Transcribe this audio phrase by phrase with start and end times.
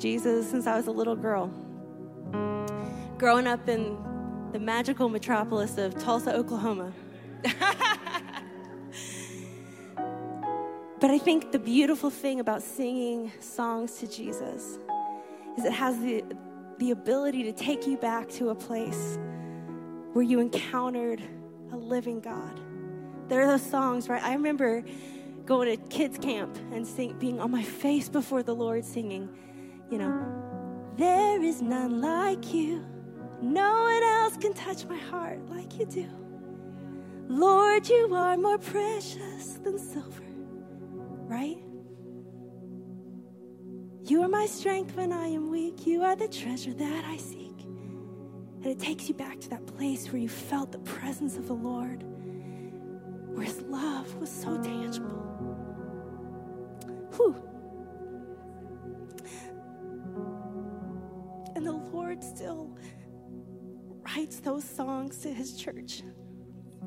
[0.00, 1.48] Jesus since I was a little girl.
[3.18, 3.98] Growing up in
[4.52, 6.90] the magical metropolis of Tulsa, Oklahoma.
[11.00, 14.78] but I think the beautiful thing about singing songs to Jesus
[15.58, 16.24] is it has the,
[16.78, 19.18] the ability to take you back to a place
[20.14, 21.22] where you encountered
[21.72, 22.58] a living God.
[23.28, 24.22] There are those songs, right?
[24.22, 24.82] I remember
[25.44, 29.28] going to kids' camp and sing, being on my face before the Lord singing
[29.90, 30.24] you know,
[30.96, 32.84] there is none like you.
[33.42, 36.08] No one else can touch my heart like you do.
[37.28, 40.24] Lord, you are more precious than silver,
[41.26, 41.58] right?
[44.04, 45.86] You are my strength when I am weak.
[45.86, 47.62] You are the treasure that I seek.
[47.62, 51.54] And it takes you back to that place where you felt the presence of the
[51.54, 52.02] Lord,
[53.34, 55.08] where His love was so tangible.
[57.16, 57.49] Whew.
[62.18, 62.76] Still
[64.02, 66.02] writes those songs to his church.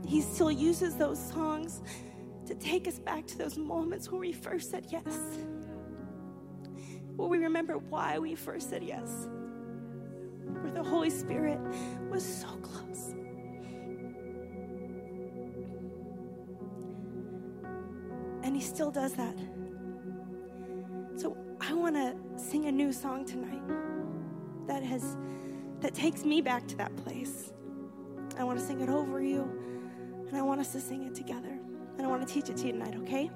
[0.05, 1.81] He still uses those songs
[2.45, 5.37] to take us back to those moments where we first said yes.
[7.15, 9.29] Where we remember why we first said yes.
[10.61, 11.59] Where the Holy Spirit
[12.09, 13.15] was so close.
[18.43, 19.37] And He still does that.
[21.15, 23.61] So I want to sing a new song tonight
[24.67, 25.17] that has
[25.81, 27.51] that takes me back to that place.
[28.37, 29.41] I want to sing it over you,
[30.27, 31.59] and I want us to sing it together.
[31.97, 33.29] And I want to teach it to you tonight, okay?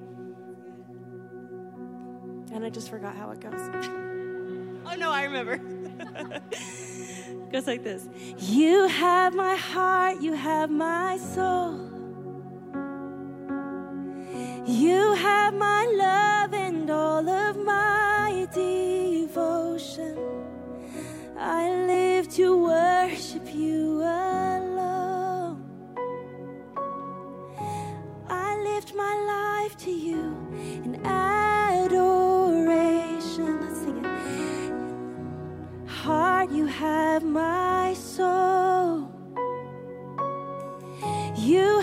[2.52, 3.60] And I just forgot how it goes.
[4.86, 5.58] Oh no, I remember.
[7.52, 8.08] goes like this
[8.38, 11.88] You have my heart, you have my soul.
[14.66, 19.77] You have my love and all of my devotion.
[21.50, 25.64] I live to worship you alone.
[28.28, 29.16] I lift my
[29.64, 30.36] life to you
[30.84, 32.02] in adoration.
[33.62, 35.90] Let's sing it.
[35.90, 39.10] Heart, you have my soul.
[41.38, 41.77] You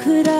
[0.00, 0.39] How could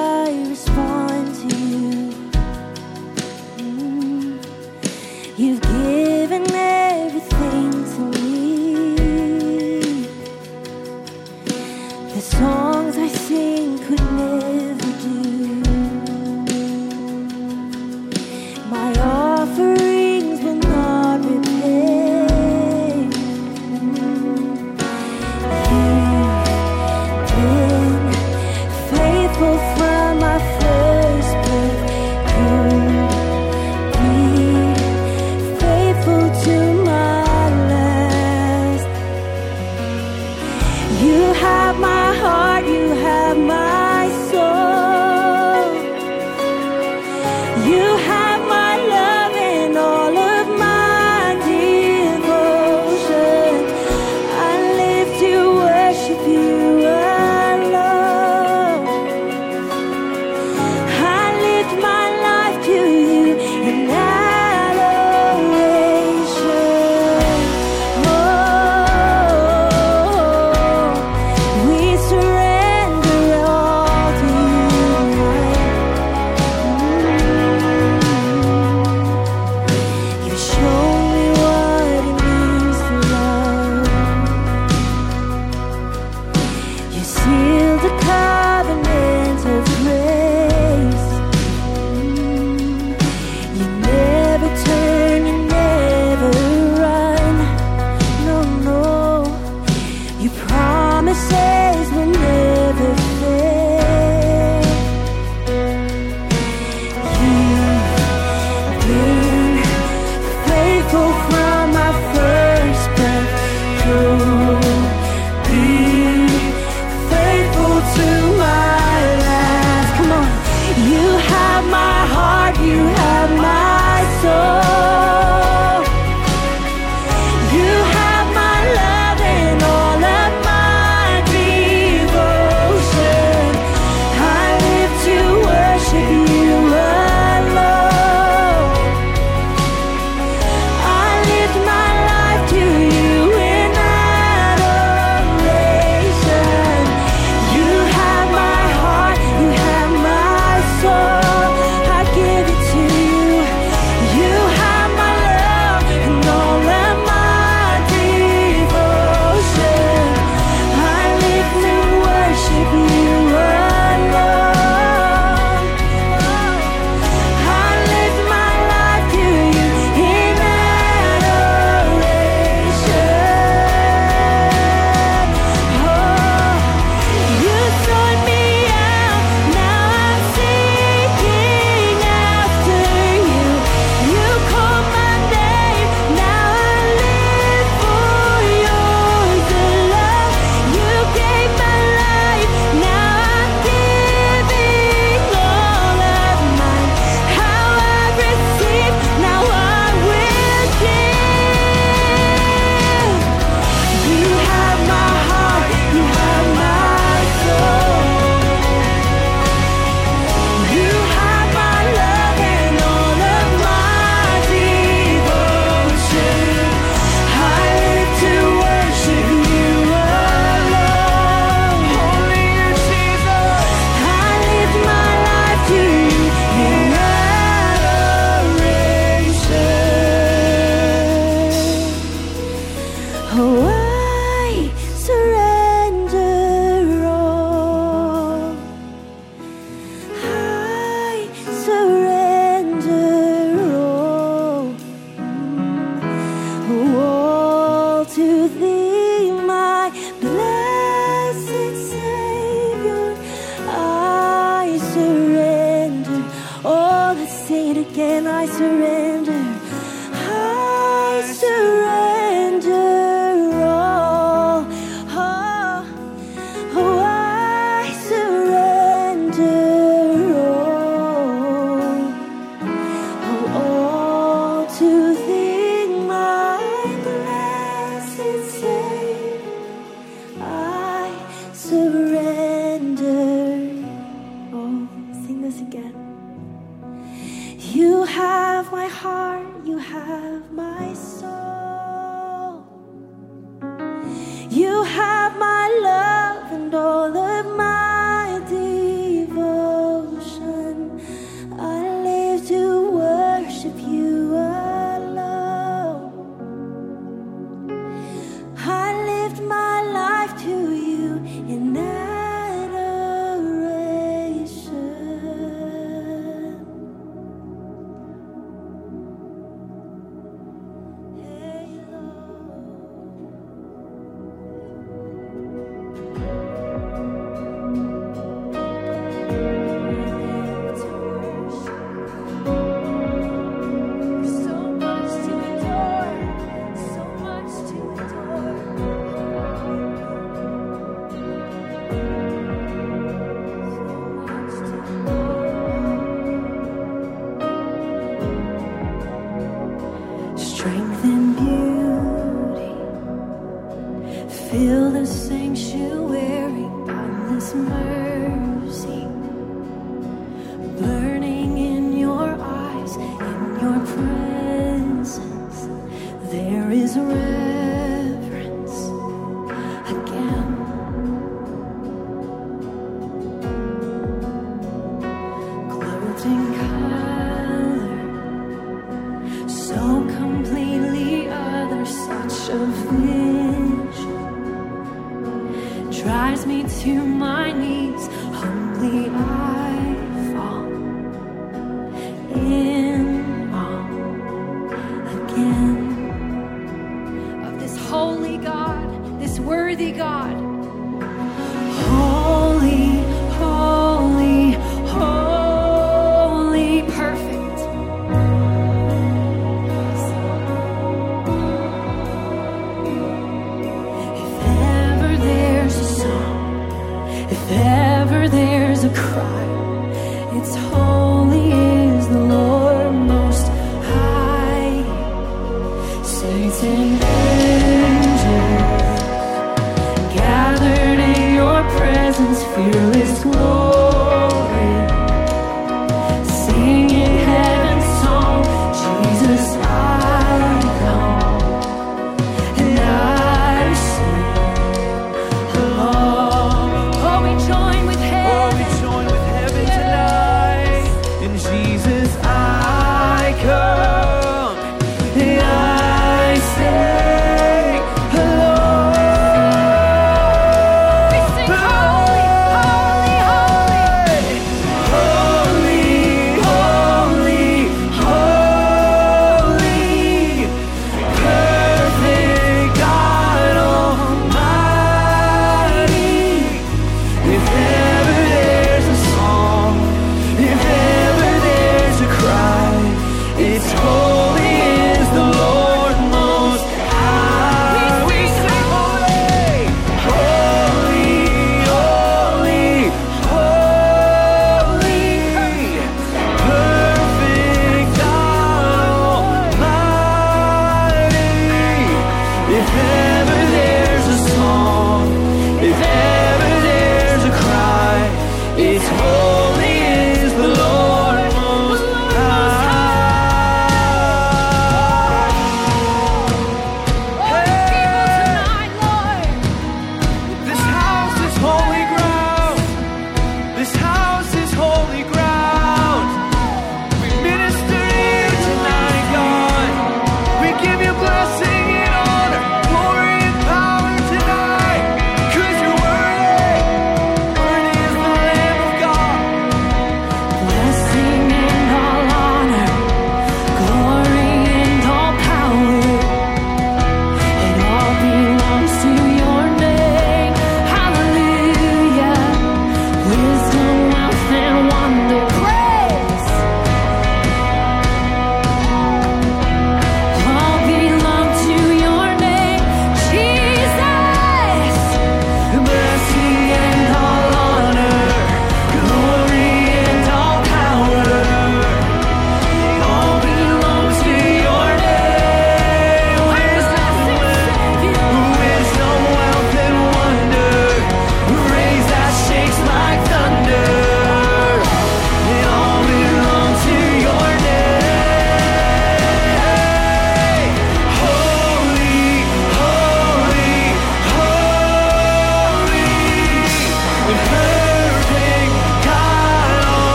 [354.50, 356.19] Feel the sanctuary.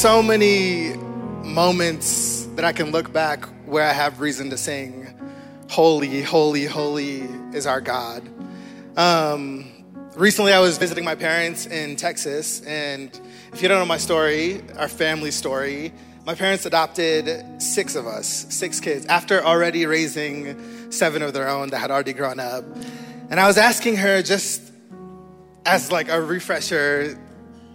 [0.00, 0.96] So many
[1.44, 5.06] moments that I can look back where I have reason to sing,
[5.68, 7.20] Holy, holy, holy
[7.52, 8.26] is our God.
[8.96, 9.70] Um,
[10.16, 13.10] recently, I was visiting my parents in Texas, and
[13.52, 15.92] if you don't know my story, our family story,
[16.24, 21.68] my parents adopted six of us, six kids, after already raising seven of their own
[21.68, 22.64] that had already grown up.
[23.28, 24.62] And I was asking her just
[25.66, 27.20] as like a refresher,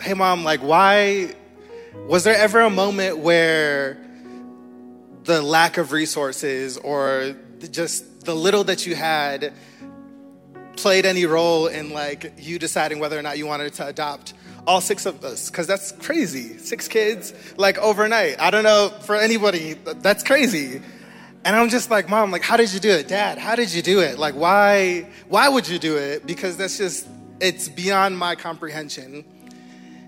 [0.02, 1.36] hey mom, like why
[2.08, 3.98] was there ever a moment where
[5.24, 7.36] the lack of resources or
[7.72, 9.54] just the little that you had
[10.76, 14.34] played any role in like you deciding whether or not you wanted to adopt
[14.68, 15.50] all six of us?
[15.50, 16.58] Because that's crazy.
[16.58, 18.40] Six kids like overnight.
[18.40, 20.82] I don't know for anybody that's crazy.
[21.44, 23.08] And i'm just like mom like how did you do it?
[23.08, 24.20] Dad how did you do it?
[24.20, 26.26] Like why why would you do it?
[26.26, 27.08] Because that's just
[27.40, 29.26] it's beyond my comprehension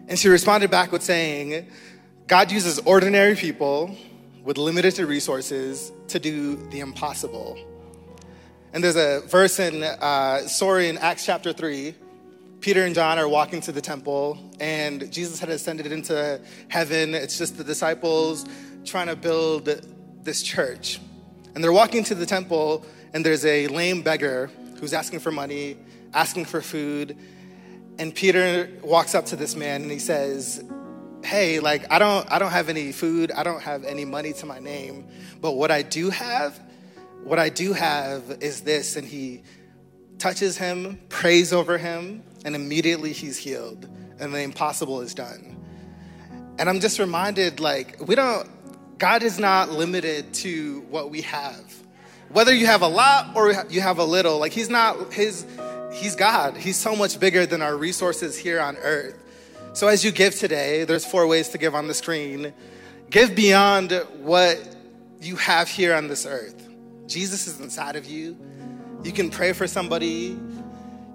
[0.07, 1.67] and she responded back with saying
[2.27, 3.95] god uses ordinary people
[4.43, 7.57] with limited resources to do the impossible
[8.73, 11.95] and there's a verse in uh, sorry in acts chapter 3
[12.59, 17.13] Peter and John are walking to the temple, and Jesus had ascended into heaven.
[17.13, 18.45] It's just the disciples
[18.83, 19.65] trying to build
[20.23, 20.99] this church.
[21.53, 25.77] And they're walking to the temple, and there's a lame beggar who's asking for money,
[26.13, 27.17] asking for food.
[27.99, 30.63] And Peter walks up to this man and he says,
[31.23, 34.45] Hey, like, I don't, I don't have any food, I don't have any money to
[34.45, 35.07] my name,
[35.41, 36.59] but what I do have,
[37.23, 38.95] what I do have is this.
[38.95, 39.43] And he
[40.19, 43.87] touches him, prays over him, and immediately he's healed
[44.19, 45.55] and the impossible is done.
[46.59, 48.47] And I'm just reminded like, we don't,
[48.97, 51.73] God is not limited to what we have.
[52.29, 55.45] Whether you have a lot or you have a little, like, He's not, His,
[55.91, 56.57] He's God.
[56.57, 59.23] He's so much bigger than our resources here on earth.
[59.73, 62.53] So as you give today, there's four ways to give on the screen.
[63.09, 64.57] Give beyond what
[65.21, 66.67] you have here on this earth.
[67.07, 68.37] Jesus is inside of you.
[69.03, 70.37] You can pray for somebody.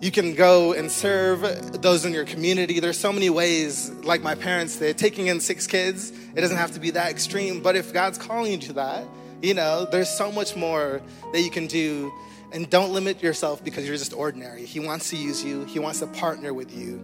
[0.00, 2.80] You can go and serve those in your community.
[2.80, 6.10] There's so many ways, like my parents did, taking in six kids.
[6.34, 9.04] It doesn't have to be that extreme, but if God's calling you to that,
[9.42, 12.12] you know, there's so much more that you can do.
[12.52, 14.66] And don't limit yourself because you're just ordinary.
[14.66, 17.02] He wants to use you, He wants to partner with you.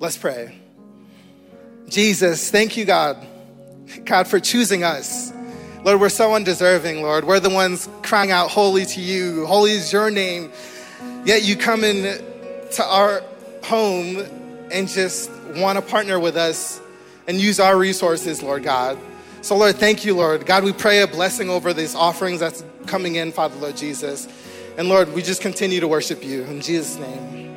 [0.00, 0.58] Let's pray.
[1.88, 3.24] Jesus, thank you, God.
[4.04, 5.32] God, for choosing us.
[5.84, 7.24] Lord, we're so undeserving, Lord.
[7.24, 9.46] We're the ones crying out, Holy to you.
[9.46, 10.52] Holy is your name.
[11.24, 12.22] Yet you come in
[12.72, 13.22] to our
[13.62, 14.18] home
[14.70, 16.80] and just want to partner with us
[17.26, 18.98] and use our resources, Lord God.
[19.40, 20.44] So, Lord, thank you, Lord.
[20.46, 24.26] God, we pray a blessing over these offerings that's coming in, Father, Lord Jesus.
[24.78, 26.44] And Lord, we just continue to worship you.
[26.44, 27.47] In Jesus' name.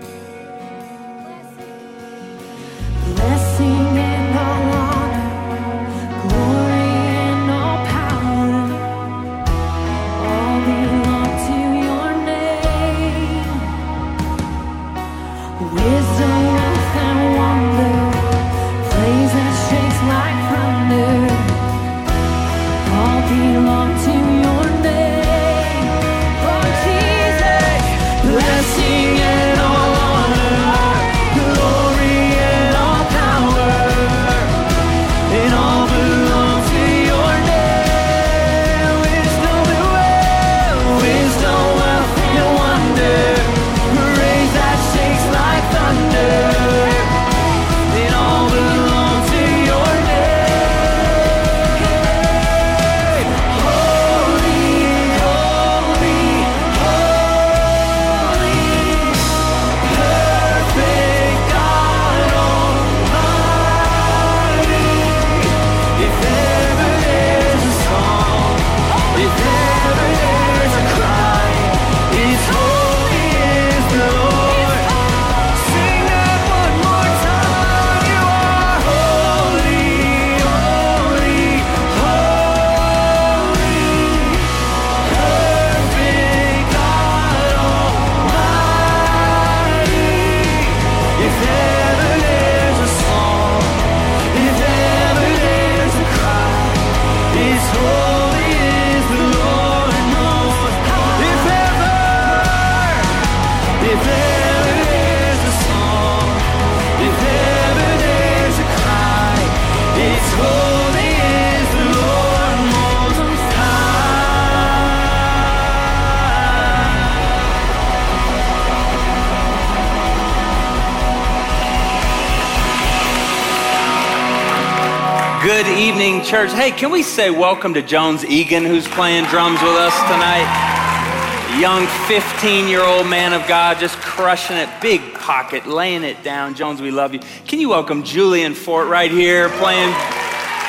[126.31, 126.53] Church.
[126.53, 131.59] Hey, can we say welcome to Jones Egan, who's playing drums with us tonight?
[131.59, 136.55] Young 15 year old man of God, just crushing it, big pocket, laying it down.
[136.55, 137.19] Jones, we love you.
[137.47, 139.93] Can you welcome Julian Fort right here playing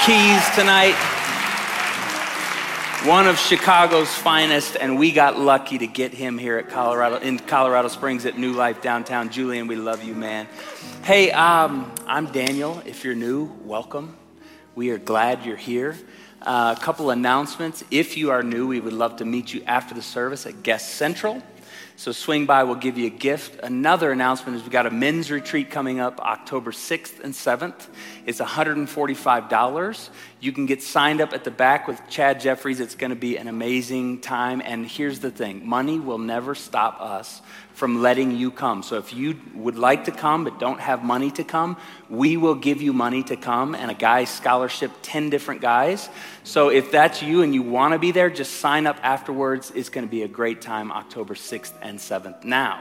[0.04, 0.96] keys tonight?
[3.06, 7.38] One of Chicago's finest, and we got lucky to get him here at Colorado, in
[7.38, 9.30] Colorado Springs at New Life downtown.
[9.30, 10.48] Julian, we love you, man.
[11.04, 12.82] Hey, um, I'm Daniel.
[12.84, 14.16] If you're new, welcome.
[14.74, 15.94] We are glad you're here.
[16.40, 17.84] Uh, a couple announcements.
[17.90, 20.94] If you are new, we would love to meet you after the service at Guest
[20.94, 21.42] Central.
[21.96, 23.60] So swing by, we'll give you a gift.
[23.62, 27.86] Another announcement is we've got a men's retreat coming up October 6th and 7th.
[28.24, 30.08] It's $145.
[30.40, 32.80] You can get signed up at the back with Chad Jeffries.
[32.80, 34.62] It's going to be an amazing time.
[34.64, 37.42] And here's the thing money will never stop us
[37.74, 38.82] from letting you come.
[38.82, 41.76] So if you would like to come but don't have money to come,
[42.10, 46.08] we will give you money to come and a guy's scholarship, 10 different guys.
[46.44, 49.72] So if that's you and you want to be there, just sign up afterwards.
[49.74, 52.44] It's going to be a great time, October 6th and 7th.
[52.44, 52.80] Now,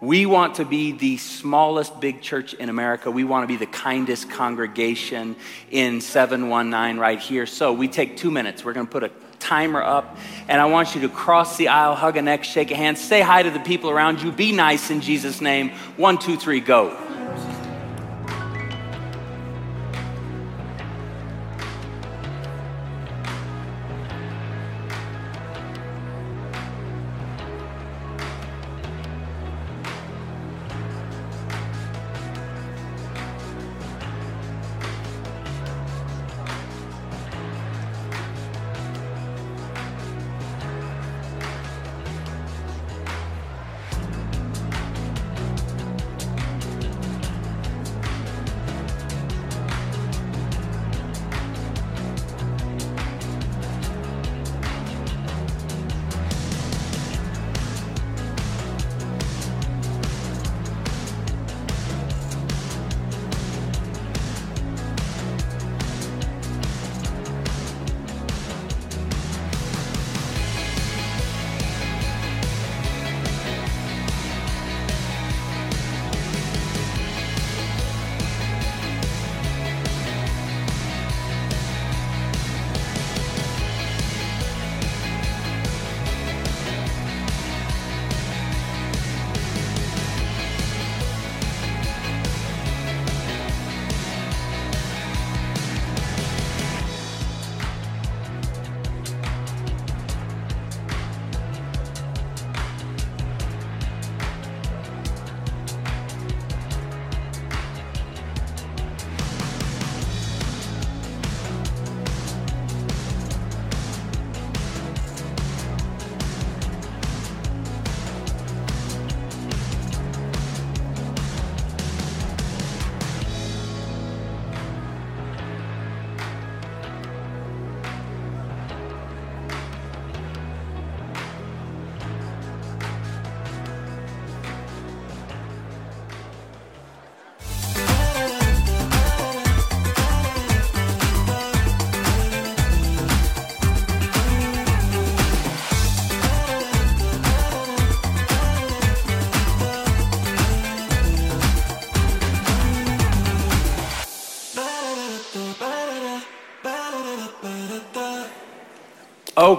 [0.00, 3.10] we want to be the smallest big church in America.
[3.10, 5.34] We want to be the kindest congregation
[5.72, 7.46] in 719 right here.
[7.46, 8.64] So we take two minutes.
[8.64, 9.10] We're going to put a
[9.48, 12.76] timer up, and I want you to cross the aisle, hug a neck, shake a
[12.76, 15.70] hand, say hi to the people around you, be nice in Jesus' name.
[15.96, 17.07] One, two, three, go.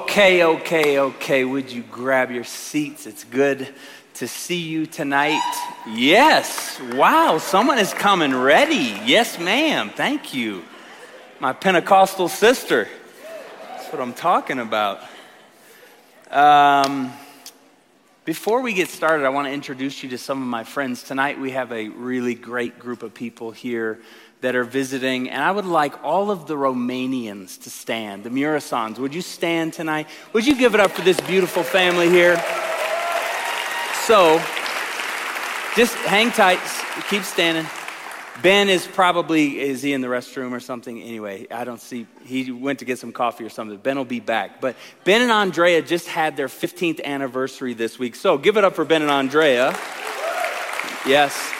[0.09, 1.45] Okay, okay, okay.
[1.45, 3.05] Would you grab your seats?
[3.05, 3.69] It's good
[4.15, 5.39] to see you tonight.
[5.87, 6.81] Yes.
[6.93, 8.99] Wow, someone is coming ready.
[9.05, 9.91] Yes, ma'am.
[9.91, 10.63] Thank you.
[11.39, 12.87] My Pentecostal sister.
[13.67, 14.99] That's what I'm talking about.
[16.31, 17.13] Um,
[18.25, 21.03] before we get started, I want to introduce you to some of my friends.
[21.03, 23.99] Tonight, we have a really great group of people here
[24.41, 28.97] that are visiting, and I would like all of the Romanians to stand, the Muresans.
[28.97, 30.07] Would you stand tonight?
[30.33, 32.37] Would you give it up for this beautiful family here?
[34.05, 34.41] So,
[35.75, 36.59] just hang tight,
[37.09, 37.65] keep standing.
[38.41, 41.01] Ben is probably, is he in the restroom or something?
[41.01, 43.77] Anyway, I don't see, he went to get some coffee or something.
[43.77, 44.61] Ben will be back.
[44.61, 48.15] But Ben and Andrea just had their 15th anniversary this week.
[48.15, 49.77] So give it up for Ben and Andrea.
[51.05, 51.58] Yes.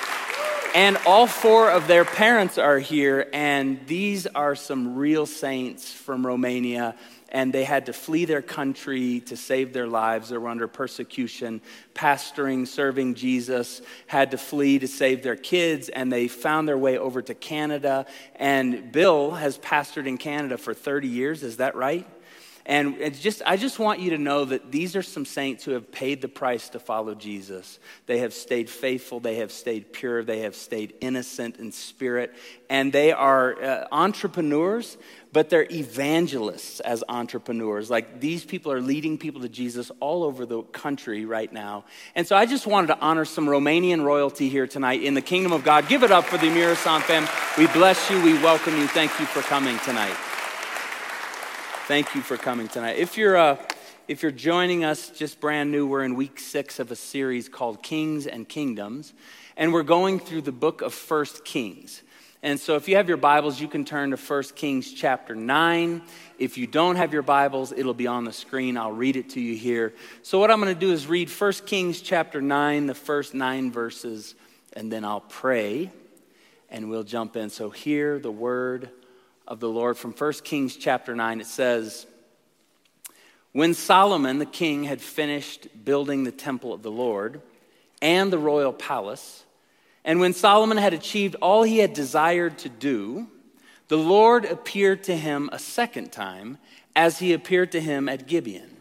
[0.75, 6.25] And all four of their parents are here, and these are some real saints from
[6.25, 6.95] Romania
[7.32, 10.29] and they had to flee their country to save their lives.
[10.29, 11.62] They were under persecution,
[11.93, 16.97] pastoring, serving Jesus, had to flee to save their kids, and they found their way
[16.97, 18.05] over to Canada.
[18.36, 22.08] And Bill has pastored in Canada for 30 years, is that right?
[22.69, 25.71] And it's just, I just want you to know that these are some saints who
[25.71, 27.79] have paid the price to follow Jesus.
[28.05, 32.32] They have stayed faithful, they have stayed pure, they have stayed innocent in spirit,
[32.69, 34.99] and they are uh, entrepreneurs,
[35.34, 37.89] but they're evangelists as entrepreneurs.
[37.89, 41.86] Like these people are leading people to Jesus all over the country right now.
[42.13, 45.53] And so I just wanted to honor some Romanian royalty here tonight in the kingdom
[45.53, 45.88] of God.
[45.88, 47.27] Give it up for the Muresan fam.
[47.58, 48.86] We bless you, we welcome you.
[48.86, 50.15] Thank you for coming tonight.
[51.89, 52.97] Thank you for coming tonight.
[52.97, 53.58] If you're, uh,
[54.08, 57.82] if you're joining us just brand new, we're in week six of a series called
[57.82, 59.12] Kings and Kingdoms,
[59.58, 62.04] and we're going through the book of First Kings.
[62.43, 66.04] And so if you have your Bibles, you can turn to 1 Kings chapter 9.
[66.38, 68.78] If you don't have your Bibles, it'll be on the screen.
[68.78, 69.95] I'll read it to you here.
[70.21, 73.71] So what I'm going to do is read 1 Kings chapter 9, the first nine
[73.71, 74.36] verses,
[74.73, 75.89] and then I'll pray
[76.69, 77.49] and we'll jump in.
[77.49, 78.91] So hear the word
[79.49, 81.41] of the Lord from 1 Kings chapter 9.
[81.41, 82.05] It says,
[83.51, 87.41] When Solomon the king had finished building the temple of the Lord
[87.99, 89.43] and the royal palace,
[90.05, 93.27] and when Solomon had achieved all he had desired to do,
[93.88, 96.59] the Lord appeared to him a second time
[96.95, 98.77] as he appeared to him at Gibeon.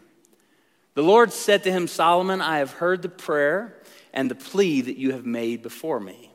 [0.93, 3.75] The Lord said to him, Solomon, I have heard the prayer
[4.13, 6.28] and the plea that you have made before me.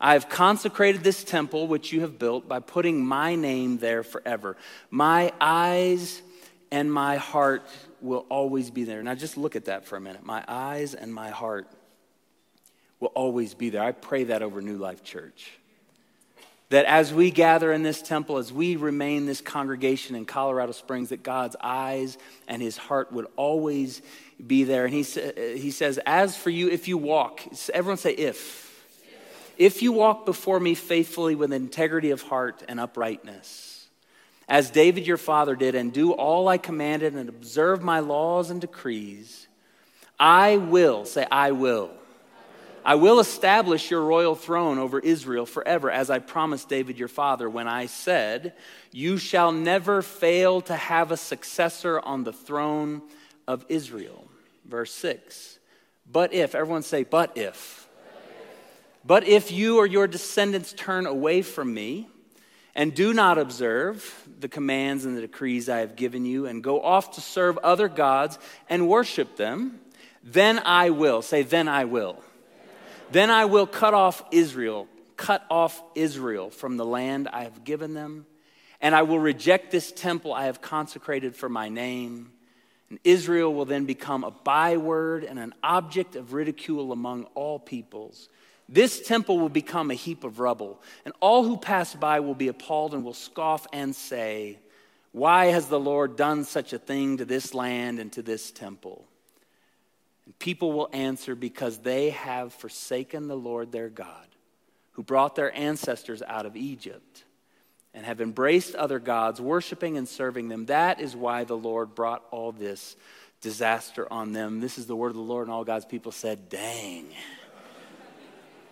[0.00, 4.56] I have consecrated this temple which you have built by putting my name there forever.
[4.90, 6.22] My eyes
[6.70, 7.66] and my heart
[8.00, 9.02] will always be there.
[9.02, 10.24] Now, just look at that for a minute.
[10.24, 11.68] My eyes and my heart
[13.00, 13.82] will always be there.
[13.82, 15.52] I pray that over New Life Church.
[16.70, 21.08] That as we gather in this temple, as we remain this congregation in Colorado Springs,
[21.08, 24.02] that God's eyes and his heart would always
[24.44, 24.84] be there.
[24.84, 27.40] And he, sa- he says, As for you, if you walk,
[27.72, 28.67] everyone say, if
[29.58, 33.88] if you walk before me faithfully with integrity of heart and uprightness,
[34.48, 38.60] as David your father did, and do all I commanded and observe my laws and
[38.60, 39.46] decrees,
[40.18, 41.90] I will, say, I will.
[42.84, 47.50] I will establish your royal throne over Israel forever, as I promised David your father
[47.50, 48.54] when I said,
[48.92, 53.02] You shall never fail to have a successor on the throne
[53.46, 54.30] of Israel.
[54.64, 55.58] Verse 6.
[56.10, 57.77] But if, everyone say, but if.
[59.08, 62.08] But if you or your descendants turn away from me
[62.74, 66.82] and do not observe the commands and the decrees I have given you and go
[66.82, 69.80] off to serve other gods and worship them,
[70.22, 72.22] then I will, say, then I will.
[73.10, 77.94] Then I will cut off Israel, cut off Israel from the land I have given
[77.94, 78.26] them,
[78.78, 82.30] and I will reject this temple I have consecrated for my name.
[82.90, 88.28] And Israel will then become a byword and an object of ridicule among all peoples.
[88.68, 92.48] This temple will become a heap of rubble, and all who pass by will be
[92.48, 94.58] appalled and will scoff and say,
[95.12, 99.06] Why has the Lord done such a thing to this land and to this temple?
[100.26, 104.26] And people will answer, Because they have forsaken the Lord their God,
[104.92, 107.24] who brought their ancestors out of Egypt,
[107.94, 110.66] and have embraced other gods, worshiping and serving them.
[110.66, 112.96] That is why the Lord brought all this
[113.40, 114.60] disaster on them.
[114.60, 117.06] This is the word of the Lord, and all God's people said, Dang.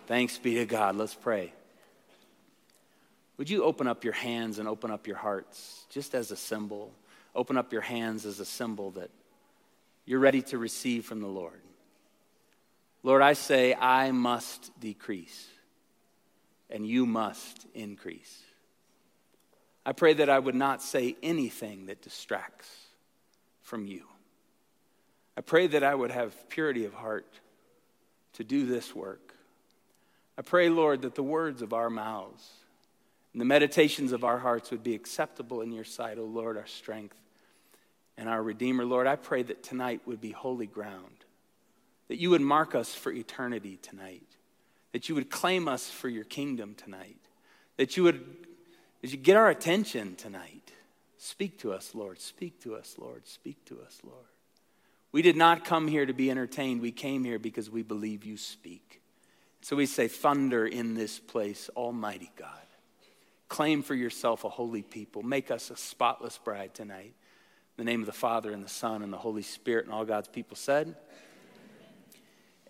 [0.07, 0.95] Thanks be to God.
[0.95, 1.53] Let's pray.
[3.37, 6.91] Would you open up your hands and open up your hearts just as a symbol?
[7.35, 9.11] Open up your hands as a symbol that
[10.05, 11.59] you're ready to receive from the Lord.
[13.03, 15.45] Lord, I say, I must decrease
[16.69, 18.43] and you must increase.
[19.85, 22.69] I pray that I would not say anything that distracts
[23.61, 24.03] from you.
[25.37, 27.27] I pray that I would have purity of heart
[28.33, 29.26] to do this work.
[30.37, 32.51] I pray, Lord, that the words of our mouths
[33.33, 36.67] and the meditations of our hearts would be acceptable in your sight, O Lord, our
[36.67, 37.17] strength
[38.17, 38.85] and our Redeemer.
[38.85, 41.25] Lord, I pray that tonight would be holy ground,
[42.07, 44.27] that you would mark us for eternity tonight,
[44.91, 47.19] that you would claim us for your kingdom tonight,
[47.77, 48.23] that you would,
[49.03, 50.71] as you get our attention tonight,
[51.17, 54.25] speak to us, Lord, speak to us, Lord, speak to us, Lord.
[55.11, 56.81] We did not come here to be entertained.
[56.81, 59.01] We came here because we believe you speak.
[59.67, 62.47] So we say, Thunder in this place, Almighty God.
[63.49, 65.23] Claim for yourself a holy people.
[65.23, 67.13] Make us a spotless bride tonight.
[67.77, 70.05] In the name of the Father, and the Son, and the Holy Spirit, and all
[70.05, 70.95] God's people said,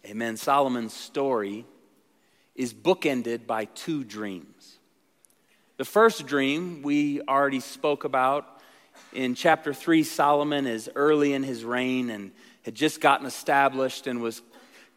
[0.07, 0.37] Amen.
[0.37, 1.65] Solomon's story
[2.55, 4.79] is bookended by two dreams.
[5.77, 8.59] The first dream we already spoke about
[9.13, 10.01] in chapter 3.
[10.01, 12.31] Solomon is early in his reign and
[12.63, 14.41] had just gotten established and was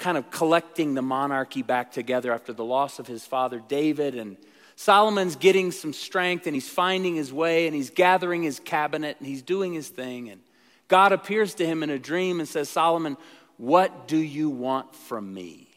[0.01, 4.15] kind of collecting the monarchy back together after the loss of his father David.
[4.15, 4.39] And
[4.75, 9.29] Solomon's getting some strength and he's finding his way and he's gathering his cabinet and
[9.29, 10.31] he's doing his thing.
[10.31, 10.41] And
[10.89, 13.19] God appears to him in a dream and says, Solomon,
[13.59, 15.69] what do you want from me?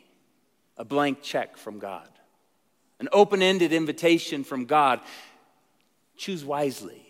[0.78, 2.08] A blank check from God,
[3.00, 5.02] an open ended invitation from God.
[6.16, 7.06] Choose wisely.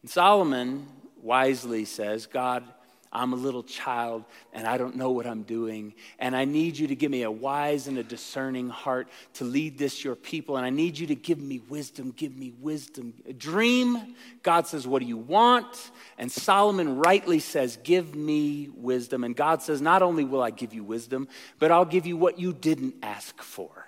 [0.00, 0.86] And Solomon
[1.20, 2.64] wisely says, God,
[3.12, 5.94] I'm a little child and I don't know what I'm doing.
[6.18, 9.78] And I need you to give me a wise and a discerning heart to lead
[9.78, 10.56] this, your people.
[10.56, 12.12] And I need you to give me wisdom.
[12.16, 13.14] Give me wisdom.
[13.28, 14.14] A dream.
[14.42, 15.90] God says, What do you want?
[16.18, 19.24] And Solomon rightly says, Give me wisdom.
[19.24, 21.28] And God says, Not only will I give you wisdom,
[21.58, 23.86] but I'll give you what you didn't ask for.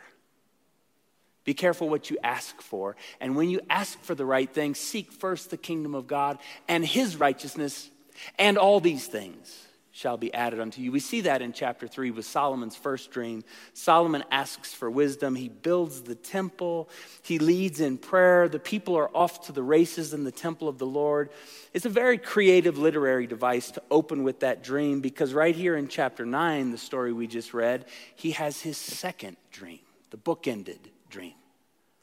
[1.49, 2.95] Be careful what you ask for.
[3.21, 6.39] And when you ask for the right thing, seek first the kingdom of God
[6.69, 7.89] and his righteousness,
[8.39, 9.67] and all these things
[9.99, 10.93] shall be added unto you.
[10.93, 13.43] We see that in chapter 3 with Solomon's first dream.
[13.73, 15.35] Solomon asks for wisdom.
[15.35, 16.89] He builds the temple.
[17.23, 18.49] He leads in prayer.
[18.49, 21.31] The people are off to the races in the temple of the Lord.
[21.75, 25.89] It's a very creative literary device to open with that dream because right here in
[25.89, 31.35] chapter 9, the story we just read, he has his second dream, the book-ended dream.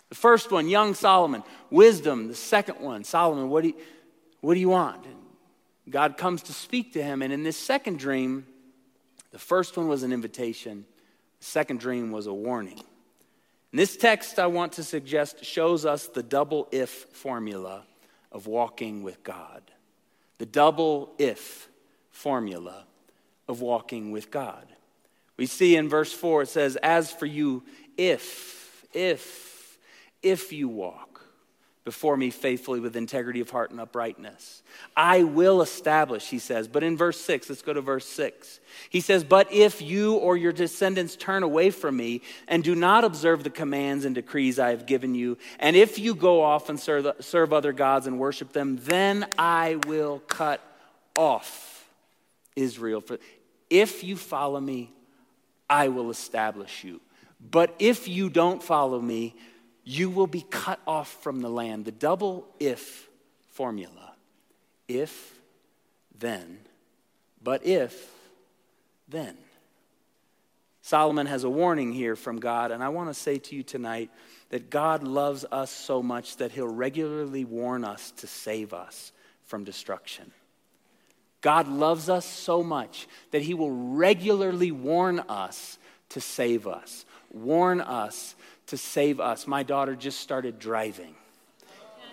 [0.10, 2.28] The first one, young Solomon, wisdom.
[2.28, 3.76] The second one, Solomon, what do you,
[4.42, 5.06] what do you want?
[5.06, 5.16] And
[5.90, 7.22] God comes to speak to him.
[7.22, 8.46] And in this second dream,
[9.32, 10.86] the first one was an invitation,
[11.40, 12.82] the second dream was a warning.
[13.72, 17.84] And this text, I want to suggest, shows us the double if formula
[18.32, 19.62] of walking with God.
[20.38, 21.68] The double if
[22.12, 22.86] formula
[23.48, 24.66] of walking with God.
[25.38, 27.64] We see in verse 4, it says, As for you,
[27.98, 29.78] if, if,
[30.24, 31.05] if you walk
[31.86, 34.64] before me faithfully with integrity of heart and uprightness.
[34.98, 36.68] I will establish, he says.
[36.68, 38.60] But in verse 6, let's go to verse 6.
[38.90, 43.04] He says, But if you or your descendants turn away from me and do not
[43.04, 46.80] observe the commands and decrees I have given you, and if you go off and
[46.80, 50.62] serve, serve other gods and worship them, then I will cut
[51.16, 51.88] off
[52.56, 53.04] Israel.
[53.70, 54.92] If you follow me,
[55.70, 57.00] I will establish you.
[57.40, 59.36] But if you don't follow me,
[59.86, 61.86] you will be cut off from the land.
[61.86, 63.08] The double if
[63.52, 64.14] formula.
[64.88, 65.40] If,
[66.18, 66.60] then.
[67.42, 68.12] But if,
[69.08, 69.38] then.
[70.82, 74.12] Solomon has a warning here from God, and I want to say to you tonight
[74.50, 79.12] that God loves us so much that he'll regularly warn us to save us
[79.46, 80.32] from destruction.
[81.42, 85.78] God loves us so much that he will regularly warn us
[86.10, 88.36] to save us, warn us
[88.68, 89.48] to save us.
[89.48, 91.16] My daughter just started driving.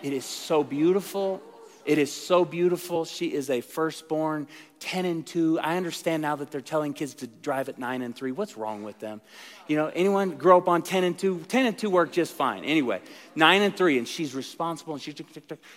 [0.01, 1.41] It is so beautiful.
[1.85, 3.03] It is so beautiful.
[3.03, 4.47] She is a firstborn,
[4.79, 5.59] 10 and 2.
[5.59, 8.31] I understand now that they're telling kids to drive at 9 and 3.
[8.31, 9.19] What's wrong with them?
[9.67, 11.45] You know, anyone grow up on 10 and 2?
[11.47, 12.63] 10 and 2 work just fine.
[12.63, 13.01] Anyway,
[13.35, 15.15] 9 and 3, and she's responsible and she's,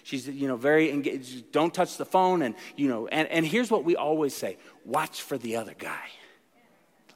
[0.04, 1.50] she's you know, very engaged.
[1.50, 2.42] Don't touch the phone.
[2.42, 6.08] And, you know, and, and here's what we always say watch for the other guy.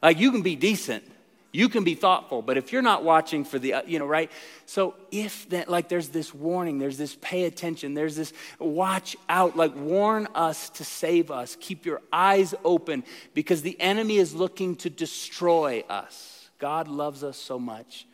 [0.02, 1.04] Like, you can be decent
[1.52, 4.30] you can be thoughtful, but if you're not watching for the, uh, you know, right?
[4.66, 9.56] So if that, like, there's this warning, there's this pay attention, there's this watch out,
[9.56, 11.56] like, warn us to save us.
[11.60, 13.02] Keep your eyes open
[13.34, 16.50] because the enemy is looking to destroy us.
[16.58, 18.06] God loves us so much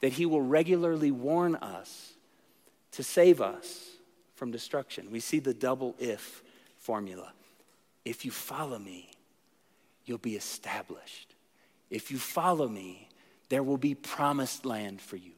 [0.00, 2.12] that he will regularly warn us
[2.90, 3.88] to save us
[4.34, 5.10] from destruction.
[5.10, 6.42] We see the double if
[6.76, 7.32] formula.
[8.04, 9.10] If you follow me,
[10.04, 11.31] you'll be established.
[11.92, 13.06] If you follow me,
[13.50, 15.32] there will be promised land for you.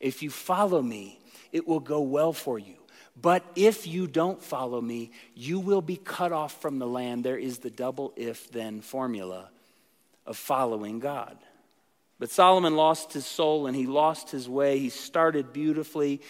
[0.00, 1.20] If you follow me,
[1.52, 2.74] it will go well for you.
[3.20, 7.22] But if you don't follow me, you will be cut off from the land.
[7.22, 9.50] There is the double if then formula
[10.26, 11.38] of following God.
[12.18, 14.80] But Solomon lost his soul and he lost his way.
[14.80, 16.20] He started beautifully,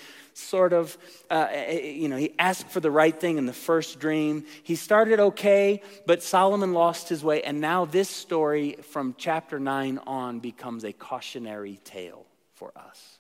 [0.41, 0.97] sort of,
[1.31, 4.01] uh, eh, eh, eh, you know, he asked for the right thing in the first
[4.01, 4.45] dream.
[4.63, 7.43] He started okay, but Solomon lost his way.
[7.43, 13.19] And now this story from chapter 9 on becomes a cautionary tale for us.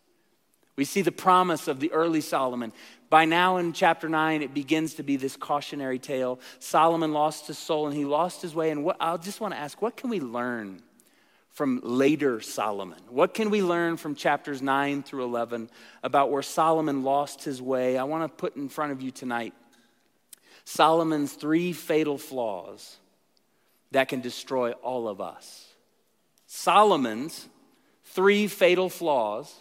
[0.76, 2.72] We see the promise of the early Solomon.
[3.10, 6.40] By now in chapter 9, it begins to be this cautionary tale.
[6.58, 8.70] Solomon lost his soul and he lost his way.
[8.70, 10.82] And what, I just want to ask what can we learn?
[11.50, 13.00] From later Solomon?
[13.08, 15.70] What can we learn from chapters 9 through 11
[16.02, 17.98] about where Solomon lost his way?
[17.98, 19.54] I want to put in front of you tonight
[20.64, 22.96] Solomon's three fatal flaws
[23.90, 25.66] that can destroy all of us.
[26.46, 27.48] Solomon's
[28.04, 29.52] three fatal flaws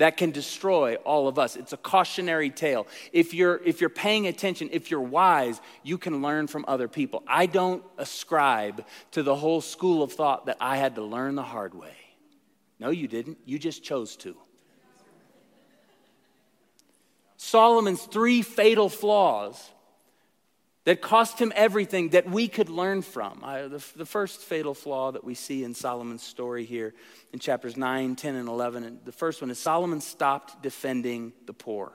[0.00, 1.56] that can destroy all of us.
[1.56, 2.86] It's a cautionary tale.
[3.12, 7.22] If you're, if you're paying attention, if you're wise, you can learn from other people.
[7.26, 11.42] I don't ascribe to the whole school of thought that I had to learn the
[11.42, 11.92] hard way.
[12.78, 13.40] No, you didn't.
[13.44, 14.34] You just chose to.
[17.36, 19.70] Solomon's three fatal flaws
[20.90, 23.44] that cost him everything that we could learn from.
[23.44, 26.94] I, the, the, first fatal flaw that we see in Solomon's story here
[27.32, 31.52] in chapters 9, 10, and 11, and the first one is Solomon stopped defending the
[31.52, 31.92] poor.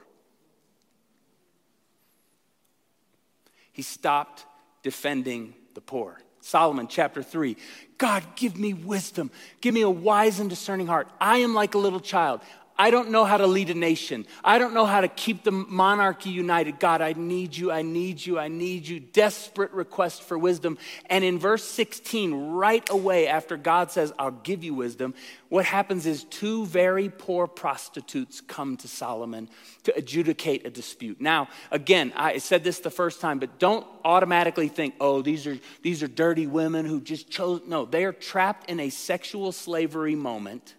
[3.73, 4.45] He stopped
[4.81, 6.17] defending the poor.
[6.39, 7.57] Solomon chapter 3.
[7.97, 9.29] God, give me wisdom.
[9.59, 11.09] Give me a wise and discerning heart.
[11.19, 12.39] I am like a little child.
[12.77, 14.25] I don't know how to lead a nation.
[14.43, 16.77] I don't know how to keep the monarchy united.
[16.77, 17.71] God, I need you.
[17.71, 18.37] I need you.
[18.37, 18.99] I need you.
[18.99, 20.77] Desperate request for wisdom.
[21.09, 25.13] And in verse 16, right away after God says, I'll give you wisdom,
[25.47, 29.49] what happens is two very poor prostitutes come to Solomon
[29.83, 31.21] to adjudicate a dispute.
[31.21, 35.57] Now, again, I said this the first time, but don't automatically think, oh, these are,
[35.81, 37.61] these are dirty women who just chose.
[37.65, 40.75] No, they are trapped in a sexual slavery moment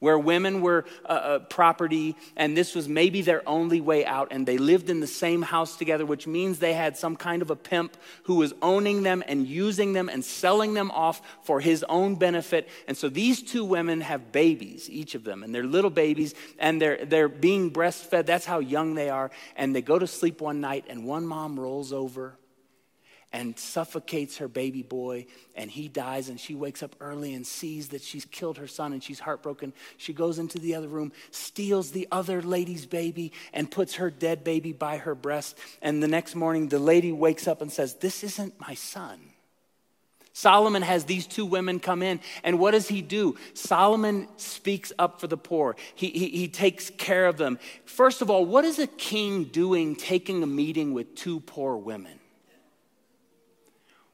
[0.00, 4.46] where women were uh, uh, property and this was maybe their only way out and
[4.46, 7.56] they lived in the same house together which means they had some kind of a
[7.56, 12.14] pimp who was owning them and using them and selling them off for his own
[12.16, 12.68] benefit.
[12.88, 16.80] And so these two women have babies each of them and they're little babies and
[16.80, 18.26] they're, they're being breastfed.
[18.26, 21.60] That's how young they are and they go to sleep one night and one mom
[21.60, 22.36] rolls over
[23.32, 26.28] and suffocates her baby boy, and he dies.
[26.28, 29.72] And she wakes up early and sees that she's killed her son, and she's heartbroken.
[29.96, 34.42] She goes into the other room, steals the other lady's baby, and puts her dead
[34.42, 35.56] baby by her breast.
[35.80, 39.20] And the next morning, the lady wakes up and says, This isn't my son.
[40.32, 43.36] Solomon has these two women come in, and what does he do?
[43.52, 45.76] Solomon speaks up for the poor.
[45.94, 47.58] He, he, he, takes care of them.
[47.84, 52.19] First of all, what is a king doing taking a meeting with two poor women?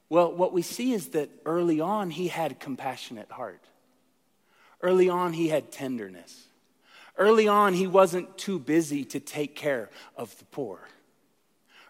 [0.08, 3.64] Well, what we see is that early on he had compassionate heart.
[4.80, 6.46] Early on he had tenderness.
[7.16, 10.80] Early on he wasn't too busy to take care of the poor.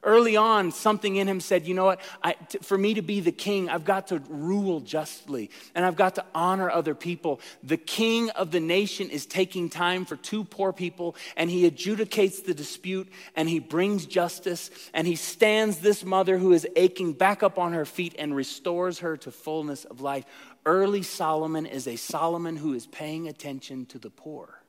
[0.03, 2.01] Early on, something in him said, You know what?
[2.23, 5.97] I, t- for me to be the king, I've got to rule justly and I've
[5.97, 7.41] got to honor other people.
[7.63, 12.45] The king of the nation is taking time for two poor people and he adjudicates
[12.45, 17.43] the dispute and he brings justice and he stands this mother who is aching back
[17.43, 20.25] up on her feet and restores her to fullness of life.
[20.67, 24.61] Early Solomon is a Solomon who is paying attention to the poor.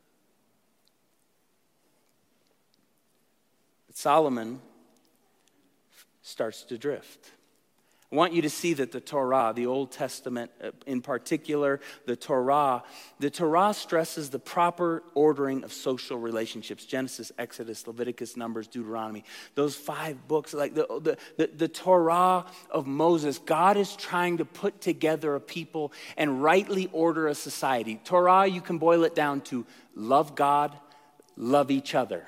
[3.87, 4.61] But Solomon
[6.27, 7.31] starts to drift.
[8.11, 12.15] I want you to see that the Torah, the Old Testament uh, in particular, the
[12.15, 12.83] Torah,
[13.19, 19.25] the Torah stresses the proper ordering of social relationships Genesis, Exodus, Leviticus, Numbers, Deuteronomy.
[19.55, 24.45] Those five books, like the, the, the, the Torah of Moses, God is trying to
[24.45, 27.99] put together a people and rightly order a society.
[28.05, 29.65] Torah, you can boil it down to
[29.95, 30.77] love God,
[31.35, 32.25] love each other.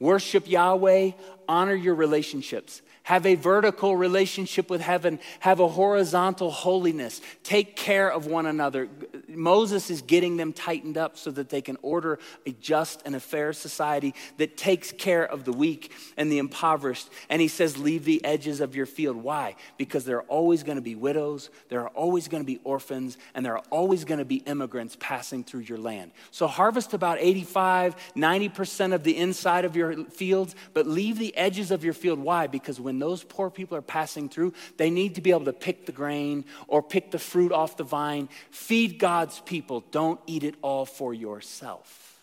[0.00, 1.12] Worship Yahweh,
[1.46, 2.82] honor your relationships.
[3.10, 5.18] Have a vertical relationship with heaven.
[5.40, 7.20] Have a horizontal holiness.
[7.42, 8.88] Take care of one another.
[9.26, 13.18] Moses is getting them tightened up so that they can order a just and a
[13.18, 17.10] fair society that takes care of the weak and the impoverished.
[17.28, 19.16] And he says, Leave the edges of your field.
[19.16, 19.56] Why?
[19.76, 23.18] Because there are always going to be widows, there are always going to be orphans,
[23.34, 26.12] and there are always going to be immigrants passing through your land.
[26.30, 31.72] So harvest about 85, 90% of the inside of your fields, but leave the edges
[31.72, 32.20] of your field.
[32.20, 32.46] Why?
[32.46, 35.86] Because when those poor people are passing through, they need to be able to pick
[35.86, 38.28] the grain or pick the fruit off the vine.
[38.50, 39.84] Feed God's people.
[39.90, 42.18] Don't eat it all for yourself.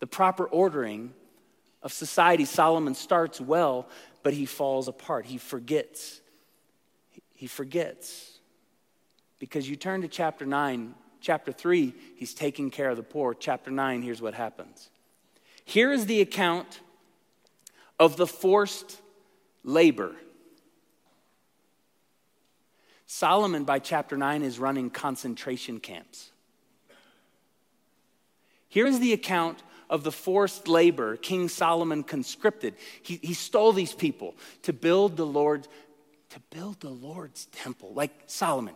[0.00, 1.12] The proper ordering
[1.82, 3.88] of society, Solomon starts well,
[4.22, 5.26] but he falls apart.
[5.26, 6.20] He forgets.
[7.34, 8.38] He forgets.
[9.38, 13.34] Because you turn to chapter 9, chapter 3, he's taking care of the poor.
[13.34, 14.90] Chapter 9, here's what happens.
[15.64, 16.80] Here is the account
[17.98, 19.00] of the forced
[19.64, 20.14] labor.
[23.06, 26.30] Solomon, by chapter 9, is running concentration camps.
[28.68, 32.74] Here's the account of the forced labor King Solomon conscripted.
[33.02, 35.66] He, he stole these people to build the Lord,
[36.30, 38.74] to build the Lord's temple, like Solomon.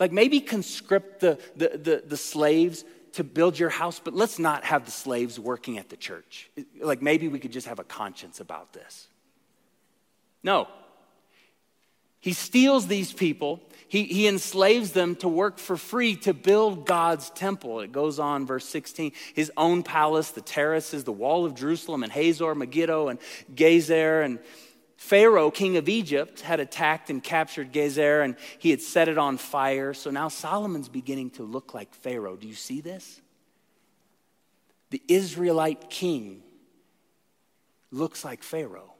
[0.00, 4.64] Like maybe conscript the, the, the, the slaves to build your house, but let's not
[4.64, 6.50] have the slaves working at the church.
[6.80, 9.08] Like maybe we could just have a conscience about this.
[10.46, 10.68] No.
[12.20, 13.60] He steals these people.
[13.88, 17.80] He, he enslaves them to work for free to build God's temple.
[17.80, 19.10] It goes on, verse 16.
[19.34, 23.18] His own palace, the terraces, the wall of Jerusalem, and Hazor, Megiddo, and
[23.54, 24.38] Gezer, and
[24.96, 29.38] Pharaoh, king of Egypt, had attacked and captured Gezer and he had set it on
[29.38, 29.94] fire.
[29.94, 32.36] So now Solomon's beginning to look like Pharaoh.
[32.36, 33.20] Do you see this?
[34.90, 36.42] The Israelite king
[37.90, 38.95] looks like Pharaoh.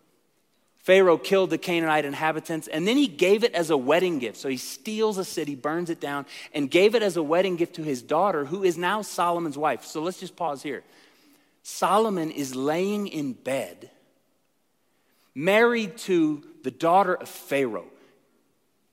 [0.87, 4.37] Pharaoh killed the Canaanite inhabitants and then he gave it as a wedding gift.
[4.37, 7.75] So he steals a city, burns it down, and gave it as a wedding gift
[7.75, 9.85] to his daughter, who is now Solomon's wife.
[9.85, 10.85] So let's just pause here.
[11.65, 13.91] Solomon is laying in bed
[15.35, 17.89] married to the daughter of Pharaoh,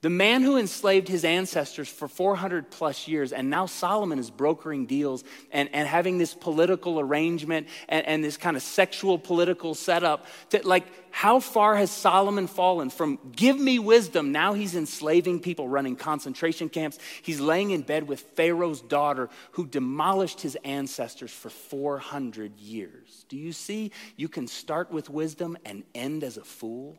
[0.04, 4.84] the man who enslaved his ancestors for 400 plus years, and now Solomon is brokering
[4.84, 10.26] deals and, and having this political arrangement and, and this kind of sexual political setup.
[10.62, 14.30] Like, how far has Solomon fallen from give me wisdom?
[14.30, 16.98] Now he's enslaving people, running concentration camps.
[17.22, 23.24] He's laying in bed with Pharaoh's daughter who demolished his ancestors for 400 years.
[23.30, 23.90] Do you see?
[24.16, 26.98] You can start with wisdom and end as a fool.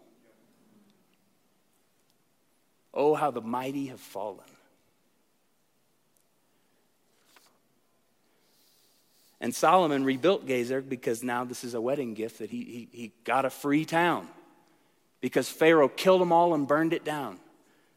[2.96, 4.46] Oh, how the mighty have fallen.
[9.42, 13.12] And Solomon rebuilt Gezer because now this is a wedding gift that he, he, he
[13.26, 14.28] got a free town
[15.22, 17.40] because Pharaoh killed them all and burned it down.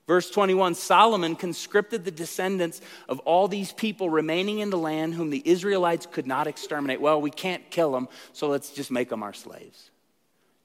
[0.07, 5.31] Verse 21 Solomon conscripted the descendants of all these people remaining in the land whom
[5.31, 7.01] the Israelites could not exterminate.
[7.01, 9.91] Well, we can't kill them, so let's just make them our slaves.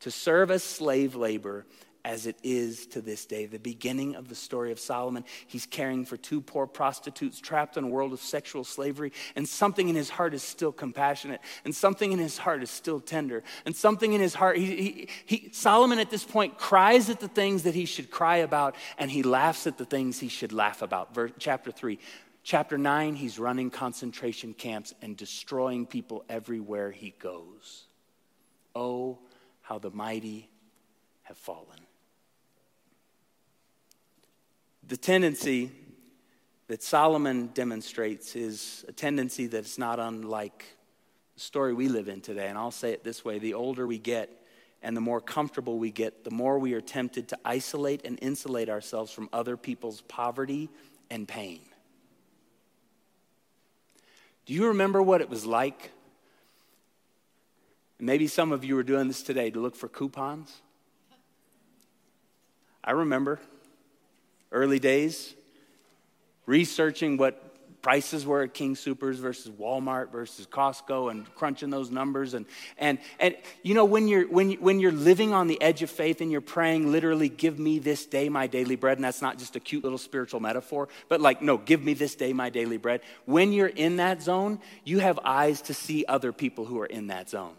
[0.02, 1.66] To serve as slave labor
[2.06, 3.46] as it is to this day.
[3.46, 7.86] The beginning of the story of Solomon, he's caring for two poor prostitutes trapped in
[7.86, 12.12] a world of sexual slavery, and something in his heart is still compassionate, and something
[12.12, 16.00] in his heart is still tender, and something in his heart, he, he, he, Solomon
[16.00, 19.66] at this point cries at the things that he should cry about, and he laughs
[19.66, 21.18] at the things he should laugh about.
[21.40, 22.00] Chapter 3.
[22.44, 27.86] Chapter 9, he's running concentration camps and destroying people everywhere he goes.
[28.76, 29.20] Oh,
[29.62, 30.50] how the mighty
[31.22, 31.80] have fallen.
[34.88, 35.72] The tendency
[36.68, 40.66] that Solomon demonstrates is a tendency that's not unlike
[41.36, 42.48] the story we live in today.
[42.48, 44.30] And I'll say it this way the older we get
[44.82, 48.68] and the more comfortable we get, the more we are tempted to isolate and insulate
[48.70, 50.70] ourselves from other people's poverty
[51.10, 51.62] and pain.
[54.46, 55.92] Do you remember what it was like?
[57.98, 60.62] Maybe some of you are doing this today to look for coupons.
[62.84, 63.40] I remember
[64.54, 65.34] early days,
[66.46, 72.34] researching what prices were at King Supers versus Walmart versus Costco and crunching those numbers.
[72.34, 72.46] And
[72.78, 75.92] and and you know when you're when you, when you're living on the edge of
[75.92, 78.98] faith and you're praying literally give me this day my daily bread.
[78.98, 82.16] And that's not just a cute little spiritual metaphor but like no give me this
[82.16, 83.02] day my daily bread.
[83.26, 87.08] When you're in that zone you have eyes to see other people who are in
[87.08, 87.54] that zone.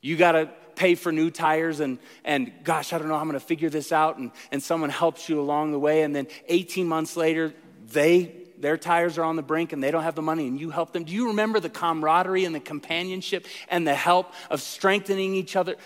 [0.00, 3.40] You got to pay for new tires and, and gosh, I don't know I'm going
[3.40, 4.18] to figure this out.
[4.18, 6.02] And, and someone helps you along the way.
[6.02, 7.52] And then 18 months later,
[7.90, 10.70] they, their tires are on the brink and they don't have the money and you
[10.70, 11.04] help them.
[11.04, 15.76] Do you remember the camaraderie and the companionship and the help of strengthening each other?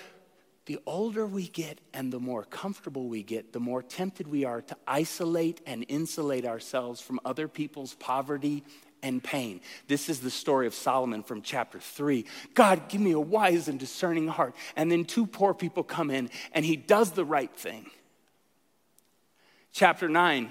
[0.66, 4.60] The older we get and the more comfortable we get, the more tempted we are
[4.62, 8.62] to isolate and insulate ourselves from other people's poverty
[9.02, 9.60] and pain.
[9.88, 12.24] This is the story of Solomon from chapter 3.
[12.54, 14.54] God, give me a wise and discerning heart.
[14.76, 17.90] And then two poor people come in and he does the right thing.
[19.72, 20.50] Chapter 9,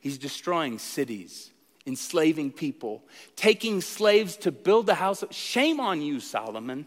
[0.00, 1.50] he's destroying cities,
[1.86, 3.02] enslaving people,
[3.36, 5.24] taking slaves to build the house.
[5.30, 6.86] Shame on you, Solomon.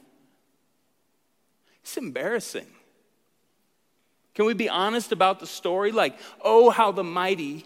[1.82, 2.68] It's embarrassing.
[4.36, 5.92] Can we be honest about the story?
[5.92, 7.66] Like, oh, how the mighty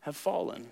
[0.00, 0.66] have fallen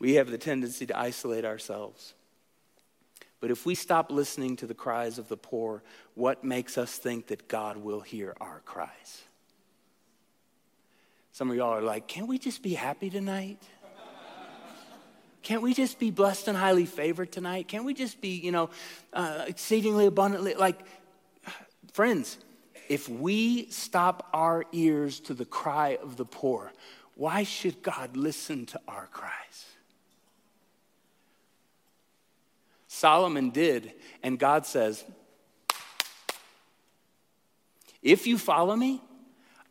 [0.00, 2.14] we have the tendency to isolate ourselves.
[3.38, 5.82] But if we stop listening to the cries of the poor,
[6.14, 9.22] what makes us think that God will hear our cries?
[11.32, 13.62] Some of y'all are like, can't we just be happy tonight?
[15.42, 17.66] Can't we just be blessed and highly favored tonight?
[17.66, 18.68] Can't we just be, you know,
[19.14, 20.54] uh, exceedingly abundantly?
[20.54, 20.78] Like,
[21.94, 22.36] friends,
[22.90, 26.72] if we stop our ears to the cry of the poor,
[27.14, 29.69] why should God listen to our cries?
[33.00, 35.02] Solomon did, and God says,
[38.02, 39.00] If you follow me,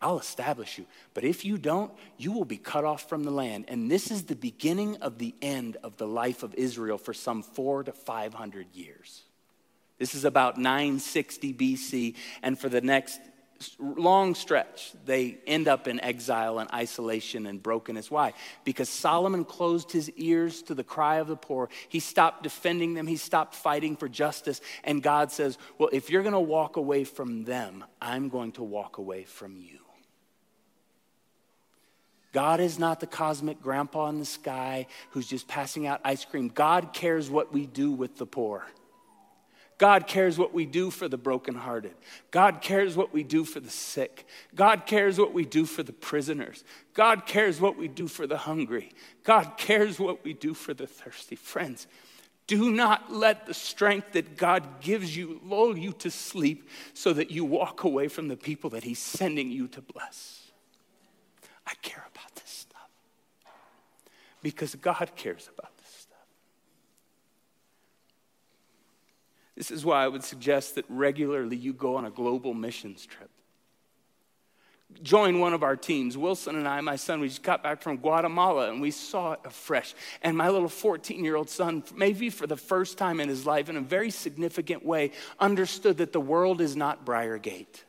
[0.02, 0.88] I'll establish you.
[1.14, 3.66] But if you don't, you will be cut off from the land.
[3.68, 7.44] And this is the beginning of the end of the life of Israel for some
[7.44, 9.22] four to 500 years.
[10.00, 13.20] This is about 960 BC, and for the next
[13.80, 18.10] long stretch, they end up in exile and isolation and brokenness.
[18.10, 18.34] Why?
[18.64, 21.70] Because Solomon closed his ears to the cry of the poor.
[21.90, 24.62] He stopped defending them, he stopped fighting for justice.
[24.84, 28.64] And God says, Well, if you're going to walk away from them, I'm going to
[28.64, 29.80] walk away from you.
[32.32, 36.50] God is not the cosmic grandpa in the sky who's just passing out ice cream.
[36.50, 38.66] God cares what we do with the poor.
[39.80, 41.96] God cares what we do for the brokenhearted.
[42.32, 44.28] God cares what we do for the sick.
[44.54, 46.66] God cares what we do for the prisoners.
[46.94, 48.92] God cares what we do for the hungry.
[49.24, 51.38] God cares what we do for the thirsty.
[51.38, 51.88] Friends,
[52.46, 57.32] do not let the strength that God gives you lull you to sleep so that
[57.32, 60.52] you walk away from the people that He's sending you to bless.
[61.66, 62.90] I care about this stuff
[64.42, 65.72] because God cares about
[69.60, 73.30] This is why I would suggest that regularly you go on a global missions trip.
[75.04, 76.18] Join one of our teams.
[76.18, 79.42] Wilson and I, my son, we just got back from Guatemala and we saw it
[79.44, 79.96] afresh.
[80.22, 83.68] And my little 14 year old son, maybe for the first time in his life,
[83.68, 87.84] in a very significant way, understood that the world is not Briargate.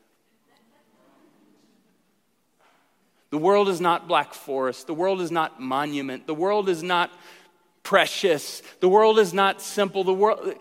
[3.30, 4.88] The world is not Black Forest.
[4.88, 6.26] The world is not Monument.
[6.26, 7.12] The world is not
[7.84, 8.60] precious.
[8.80, 10.02] The world is not simple.
[10.02, 10.56] The world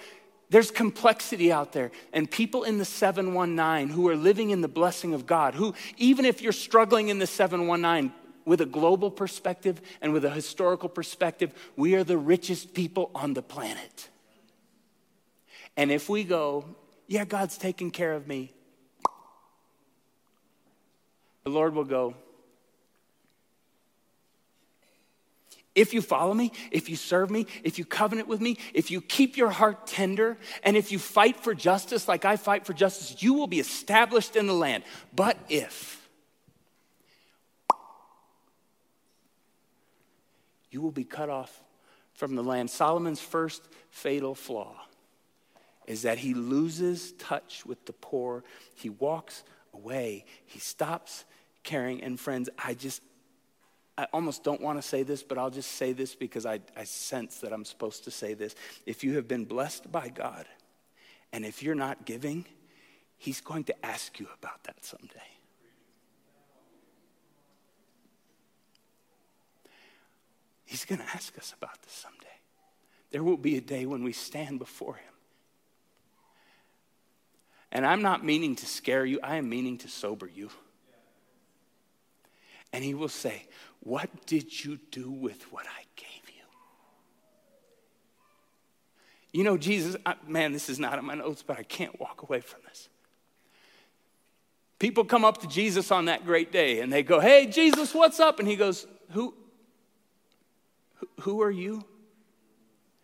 [0.50, 1.92] there's complexity out there.
[2.12, 6.26] And people in the 719 who are living in the blessing of God, who, even
[6.26, 8.12] if you're struggling in the 719
[8.46, 13.34] with a global perspective and with a historical perspective, we are the richest people on
[13.34, 14.10] the planet.
[15.78, 16.66] And if we go,
[17.08, 18.52] yeah, God's taking care of me,
[21.44, 22.16] the Lord will go,
[25.80, 29.00] If you follow me, if you serve me, if you covenant with me, if you
[29.00, 33.24] keep your heart tender, and if you fight for justice like I fight for justice,
[33.24, 34.84] you will be established in the land.
[35.16, 36.06] But if
[40.70, 41.64] you will be cut off
[42.14, 44.76] from the land, Solomon's first fatal flaw
[45.88, 48.44] is that he loses touch with the poor.
[48.76, 51.24] He walks away, he stops
[51.64, 52.04] caring.
[52.04, 53.02] And friends, I just,
[54.00, 56.86] I almost don't want to say this, but I'll just say this because I, I
[56.86, 58.56] sense that I'm supposed to say this.
[58.86, 60.46] If you have been blessed by God,
[61.34, 62.46] and if you're not giving,
[63.18, 65.20] He's going to ask you about that someday.
[70.64, 72.28] He's going to ask us about this someday.
[73.12, 75.14] There will be a day when we stand before Him.
[77.74, 80.52] And I'm not meaning to scare you, I am meaning to sober you.
[82.72, 83.48] And He will say,
[83.82, 86.44] what did you do with what I gave you?
[89.32, 92.24] You know, Jesus, I, man, this is not in my notes, but I can't walk
[92.24, 92.90] away from this.
[94.80, 98.20] People come up to Jesus on that great day and they go, Hey, Jesus, what's
[98.20, 98.40] up?
[98.40, 99.34] And he goes, Who,
[101.22, 101.84] who are you?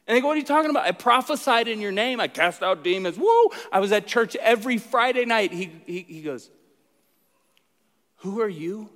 [0.07, 0.85] And they go, What are you talking about?
[0.85, 2.19] I prophesied in your name.
[2.19, 3.17] I cast out demons.
[3.17, 3.49] Woo!
[3.71, 5.51] I was at church every Friday night.
[5.51, 6.49] He, he, he goes,
[8.17, 8.89] Who are you?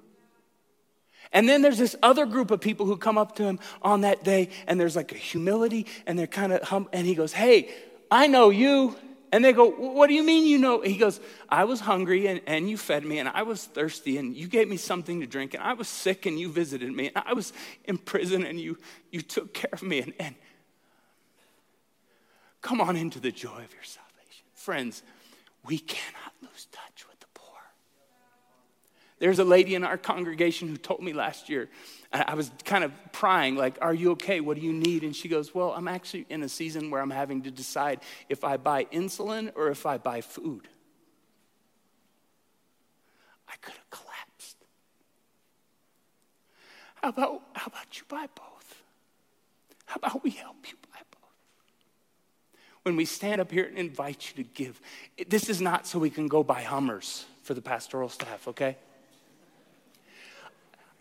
[1.31, 4.23] And then there's this other group of people who come up to him on that
[4.23, 7.69] day, and there's like a humility, and they're kind of hum, and he goes, Hey,
[8.09, 8.95] I know you.
[9.31, 10.81] And they go, What do you mean you know?
[10.81, 14.35] He goes, I was hungry and, and you fed me, and I was thirsty, and
[14.35, 17.23] you gave me something to drink, and I was sick and you visited me, and
[17.25, 17.53] I was
[17.85, 18.77] in prison and you,
[19.11, 20.01] you took care of me.
[20.01, 20.35] And, and
[22.61, 24.45] come on into the joy of your salvation.
[24.55, 25.03] Friends,
[25.63, 26.88] we cannot lose touch
[29.19, 31.69] there's a lady in our congregation who told me last year,
[32.11, 34.39] I was kind of prying, like, Are you okay?
[34.39, 35.03] What do you need?
[35.03, 37.99] And she goes, Well, I'm actually in a season where I'm having to decide
[38.29, 40.67] if I buy insulin or if I buy food.
[43.47, 44.57] I could have collapsed.
[46.95, 48.83] How about, how about you buy both?
[49.85, 51.19] How about we help you buy both?
[52.83, 54.81] When we stand up here and invite you to give,
[55.27, 58.77] this is not so we can go buy Hummers for the pastoral staff, okay?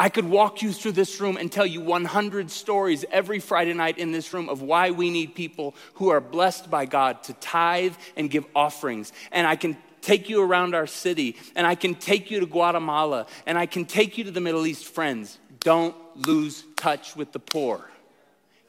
[0.00, 3.98] I could walk you through this room and tell you 100 stories every Friday night
[3.98, 7.94] in this room of why we need people who are blessed by God to tithe
[8.16, 9.12] and give offerings.
[9.32, 13.26] And I can take you around our city, and I can take you to Guatemala,
[13.44, 14.84] and I can take you to the Middle East.
[14.84, 17.90] Friends, don't lose touch with the poor.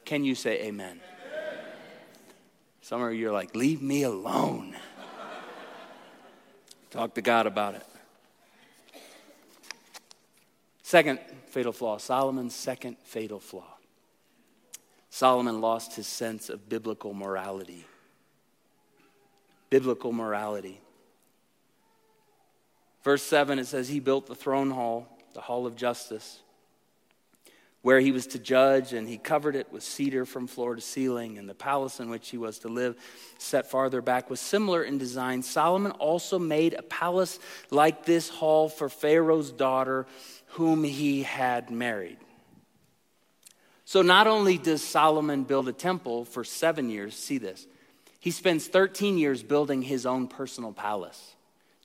[0.04, 1.00] Can you say amen?
[1.00, 1.64] amen.
[2.82, 4.74] Some of you are like, leave me alone.
[6.90, 7.86] Talk to God about it.
[10.90, 13.76] Second fatal flaw Solomon's second fatal flaw.
[15.08, 17.84] Solomon lost his sense of biblical morality.
[19.70, 20.80] biblical morality.
[23.04, 26.40] Verse 7, it says, He built the throne hall, the hall of justice,
[27.82, 31.38] where he was to judge, and he covered it with cedar from floor to ceiling.
[31.38, 32.96] And the palace in which he was to live,
[33.38, 35.44] set farther back, was similar in design.
[35.44, 37.38] Solomon also made a palace
[37.70, 40.06] like this hall for Pharaoh's daughter,
[40.50, 42.18] whom he had married.
[43.84, 47.66] So not only does Solomon build a temple for seven years, see this,
[48.20, 51.34] he spends 13 years building his own personal palace.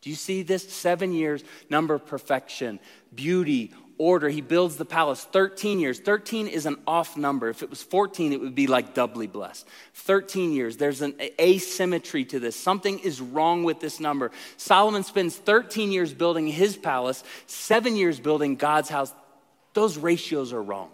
[0.01, 0.71] Do you see this?
[0.71, 2.79] Seven years, number of perfection,
[3.13, 4.29] beauty, order.
[4.29, 5.99] He builds the palace 13 years.
[5.99, 7.49] 13 is an off number.
[7.49, 9.67] If it was 14, it would be like doubly blessed.
[9.93, 10.77] 13 years.
[10.77, 12.55] There's an asymmetry to this.
[12.55, 14.31] Something is wrong with this number.
[14.57, 19.13] Solomon spends 13 years building his palace, seven years building God's house.
[19.73, 20.89] Those ratios are wrong.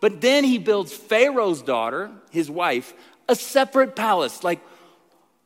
[0.00, 2.94] But then he builds Pharaoh's daughter, his wife,
[3.28, 4.44] a separate palace.
[4.44, 4.60] Like,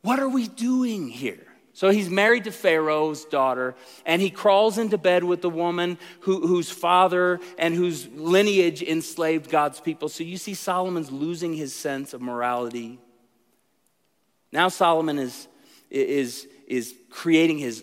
[0.02, 1.46] what are we doing here?
[1.74, 6.46] So he's married to Pharaoh's daughter, and he crawls into bed with the woman who,
[6.46, 10.10] whose father and whose lineage enslaved God's people.
[10.10, 12.98] So you see, Solomon's losing his sense of morality.
[14.52, 15.48] Now, Solomon is,
[15.90, 17.82] is, is creating his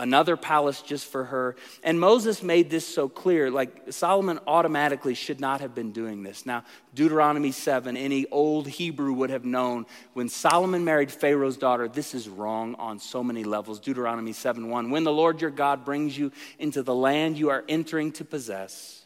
[0.00, 1.54] another palace just for her.
[1.84, 3.50] And Moses made this so clear.
[3.50, 6.46] Like Solomon automatically should not have been doing this.
[6.46, 12.14] Now, Deuteronomy 7, any old Hebrew would have known when Solomon married Pharaoh's daughter, this
[12.14, 13.78] is wrong on so many levels.
[13.78, 14.90] Deuteronomy 7 1.
[14.90, 19.04] When the Lord your God brings you into the land you are entering to possess,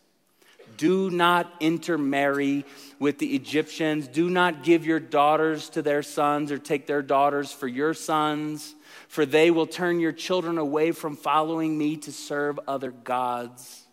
[0.76, 2.64] do not intermarry
[2.98, 4.08] with the Egyptians.
[4.08, 8.74] Do not give your daughters to their sons or take their daughters for your sons
[9.14, 13.84] for they will turn your children away from following me to serve other gods.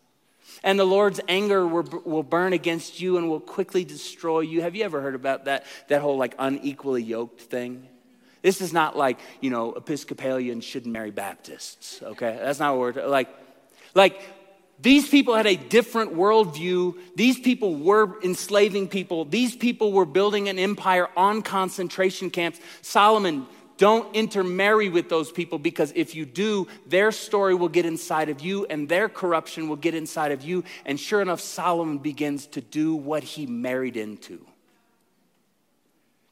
[0.63, 4.63] And the Lord's anger will burn against you and will quickly destroy you.
[4.63, 7.87] Have you ever heard about that, that whole like unequally yoked thing?
[8.41, 12.39] This is not like, you know, Episcopalians shouldn't marry Baptists, okay?
[12.41, 13.29] That's not what we're like.
[13.93, 14.19] Like,
[14.79, 16.97] these people had a different worldview.
[17.15, 19.25] These people were enslaving people.
[19.25, 22.59] These people were building an empire on concentration camps.
[22.81, 23.45] Solomon
[23.81, 28.39] don't intermarry with those people because if you do, their story will get inside of
[28.39, 30.63] you and their corruption will get inside of you.
[30.85, 34.45] And sure enough, Solomon begins to do what he married into.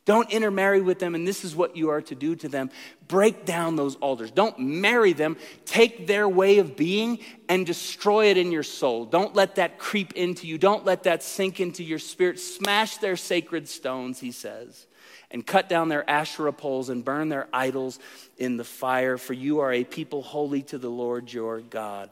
[0.06, 2.70] Don't intermarry with them, and this is what you are to do to them.
[3.08, 4.30] Break down those altars.
[4.30, 5.36] Don't marry them.
[5.66, 9.06] Take their way of being and destroy it in your soul.
[9.06, 10.60] Don't let that creep into you.
[10.60, 12.40] Don't let that sink into your spirit.
[12.40, 14.86] Smash their sacred stones, he says
[15.32, 18.00] and cut down their Asherah poles and burn their idols
[18.38, 22.10] in the fire, for you are a people holy to the Lord your God.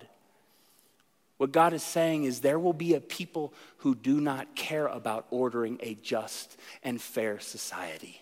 [1.38, 5.28] What God is saying is there will be a people who do not care about
[5.30, 8.22] ordering a just and fair society.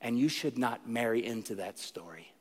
[0.00, 2.32] And you should not marry into that story.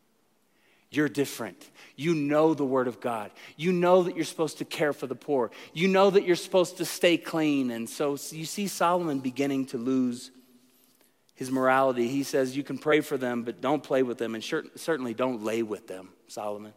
[0.92, 1.70] You're different.
[1.96, 3.32] You know the Word of God.
[3.58, 5.52] You know that you're supposed to care for the poor.
[5.74, 7.72] You know that you're supposed to stay clean.
[7.72, 10.32] And so you see Solomon beginning to lose
[11.36, 12.08] his morality.
[12.08, 15.44] He says you can pray for them, but don't play with them, and certainly don't
[15.44, 16.74] lay with them, Solomon.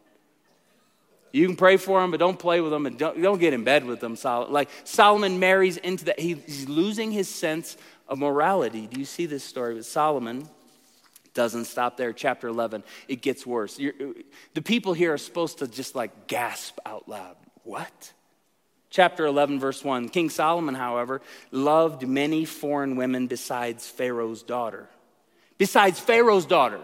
[1.33, 3.65] You can pray for them, but don't play with them, and don't, don't get in
[3.65, 4.17] bed with them.
[4.17, 4.53] Solomon.
[4.53, 6.19] Like Solomon marries into that.
[6.19, 7.77] He, he's losing his sense
[8.09, 8.87] of morality.
[8.87, 10.49] Do you see this story with Solomon?
[11.35, 12.13] Doesn't stop there.
[12.13, 13.79] Chapter 11, it gets worse.
[13.79, 13.93] You're,
[14.55, 17.37] the people here are supposed to just like gasp out loud.
[17.63, 18.13] What?
[18.91, 21.21] Chapter 11, verse 1 King Solomon, however,
[21.51, 24.89] loved many foreign women besides Pharaoh's daughter.
[25.59, 26.81] Besides Pharaoh's daughter.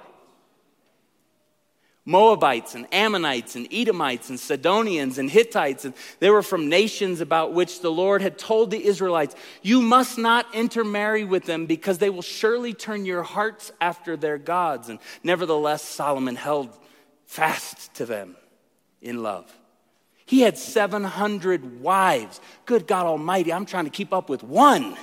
[2.07, 5.87] Moabites and Ammonites and Edomites and Sidonians and Hittites.
[5.87, 10.19] And they were from nations about which the Lord had told the Israelites, You must
[10.19, 14.91] not intermarry with them because they will surely turn your hearts after their gods.
[14.91, 16.79] And nevertheless, Solomon held
[17.25, 18.37] fast to them
[19.01, 19.51] in love.
[20.27, 22.41] He had 700 wives.
[22.67, 24.97] Good God Almighty, I'm trying to keep up with one.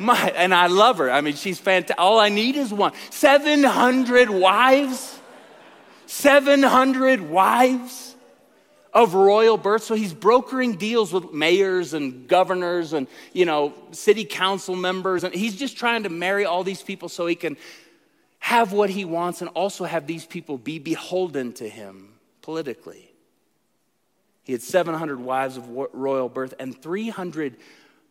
[0.00, 1.10] My, and I love her.
[1.10, 2.00] I mean, she's fantastic.
[2.00, 2.92] All I need is one.
[3.10, 5.18] 700 wives?
[6.06, 8.14] 700 wives
[8.94, 9.82] of royal birth.
[9.82, 15.24] So he's brokering deals with mayors and governors and, you know, city council members.
[15.24, 17.56] And he's just trying to marry all these people so he can
[18.38, 23.07] have what he wants and also have these people be beholden to him politically.
[24.48, 27.58] He had 700 wives of royal birth and 300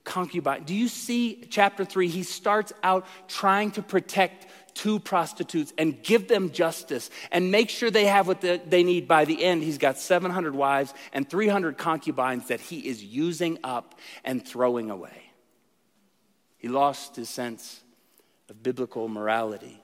[0.04, 0.68] concubines.
[0.68, 2.10] Do you see chapter 3?
[2.10, 7.90] He starts out trying to protect two prostitutes and give them justice and make sure
[7.90, 9.08] they have what they need.
[9.08, 13.96] By the end, he's got 700 wives and 300 concubines that he is using up
[14.24, 15.32] and throwing away.
[16.60, 17.82] He lost his sense
[18.48, 19.82] of biblical morality.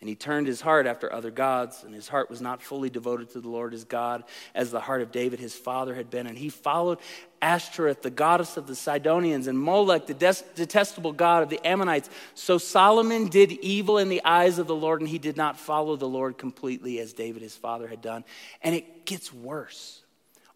[0.00, 3.30] And he turned his heart after other gods, and his heart was not fully devoted
[3.30, 4.24] to the Lord his God,
[4.54, 6.26] as the heart of David his father had been.
[6.26, 7.00] And he followed
[7.42, 12.08] Ashtoreth, the goddess of the Sidonians, and Molech, the detestable god of the Ammonites.
[12.34, 15.96] So Solomon did evil in the eyes of the Lord, and he did not follow
[15.96, 18.24] the Lord completely as David his father had done.
[18.62, 20.02] And it gets worse.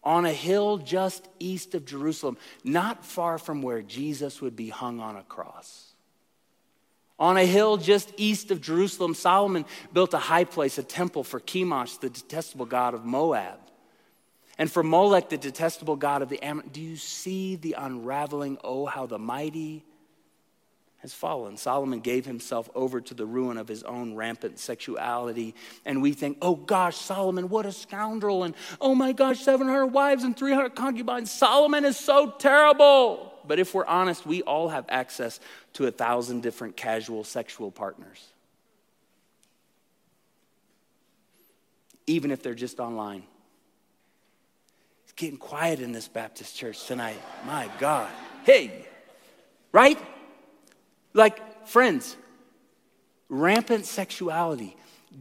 [0.03, 4.99] On a hill just east of Jerusalem, not far from where Jesus would be hung
[4.99, 5.84] on a cross
[7.17, 11.39] on a hill just east of Jerusalem, Solomon built a high place, a temple for
[11.39, 13.59] Chemosh, the detestable god of Moab.
[14.57, 16.69] And for Molech, the detestable god of the Ammon.
[16.71, 18.57] Do you see the unraveling?
[18.63, 19.83] Oh, how the mighty
[20.99, 21.55] has fallen.
[21.55, 25.53] Solomon gave himself over to the ruin of his own rampant sexuality.
[25.85, 28.43] And we think, oh gosh, Solomon, what a scoundrel.
[28.43, 31.29] And oh my gosh, 700 wives and 300 concubines.
[31.29, 33.34] Solomon is so terrible.
[33.47, 35.39] But if we're honest, we all have access
[35.73, 38.23] to a thousand different casual sexual partners,
[42.07, 43.23] even if they're just online.
[45.03, 47.21] It's getting quiet in this Baptist church tonight.
[47.45, 48.11] My God.
[48.43, 48.85] Hey,
[49.71, 49.99] right?
[51.13, 52.15] Like, friends,
[53.29, 54.75] rampant sexuality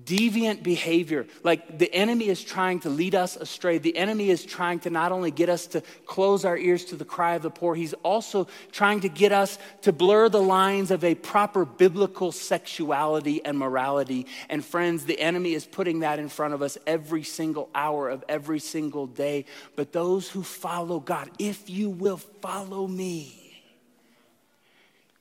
[0.05, 1.27] deviant behavior.
[1.43, 3.79] Like the enemy is trying to lead us astray.
[3.79, 7.05] The enemy is trying to not only get us to close our ears to the
[7.05, 11.05] cry of the poor, he's also trying to get us to blur the lines of
[11.05, 14.27] a proper biblical sexuality and morality.
[14.49, 18.25] And friends, the enemy is putting that in front of us every single hour of
[18.29, 19.47] every single day.
[19.77, 23.63] But those who follow God, if you will follow me,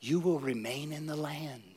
[0.01, 1.72] you will remain in the land.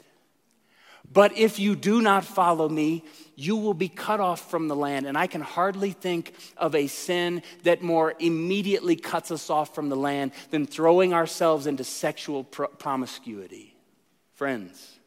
[1.13, 3.05] But if you do not follow me,
[3.37, 5.07] you will be cut off from the land.
[5.07, 9.89] And I can hardly think of a sin that more immediately cuts us off from
[9.89, 13.77] the land than throwing ourselves into sexual promiscuity.
[14.35, 14.99] Friends,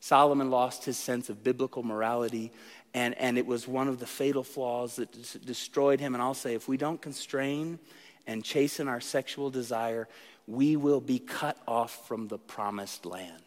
[0.00, 2.52] Solomon lost his sense of biblical morality,
[2.94, 6.14] and, and it was one of the fatal flaws that des- destroyed him.
[6.14, 7.78] And I'll say, if we don't constrain
[8.26, 10.08] and chasten our sexual desire,
[10.46, 13.42] we will be cut off from the promised land.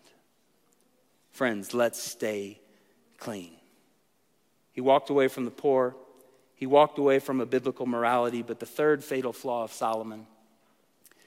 [1.35, 2.61] Friends, let's stay
[3.17, 3.51] clean.
[4.71, 5.93] He walked away from the poor.
[6.55, 8.41] He walked away from a biblical morality.
[8.41, 10.27] But the third fatal flaw of Solomon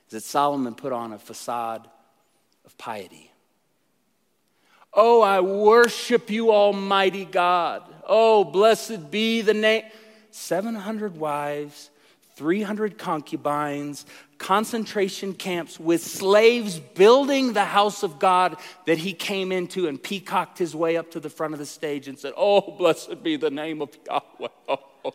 [0.07, 1.87] is that Solomon put on a facade
[2.65, 3.31] of piety.
[4.95, 7.83] Oh, I worship you, Almighty God.
[8.07, 9.83] Oh, blessed be the name.
[10.31, 11.91] 700 wives,
[12.37, 14.07] 300 concubines,
[14.39, 20.59] concentration camps with slaves building the house of God that he came into and peacocked
[20.59, 23.51] his way up to the front of the stage and said, Oh, blessed be the
[23.51, 24.49] name of Yahweh.
[25.05, 25.15] Oh,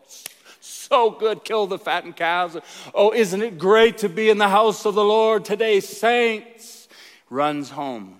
[0.62, 1.44] so good.
[1.44, 2.58] Kill the fattened calves.
[2.96, 6.88] Oh, isn't it great to be in the house of the Lord today, saints?
[7.30, 8.20] Runs home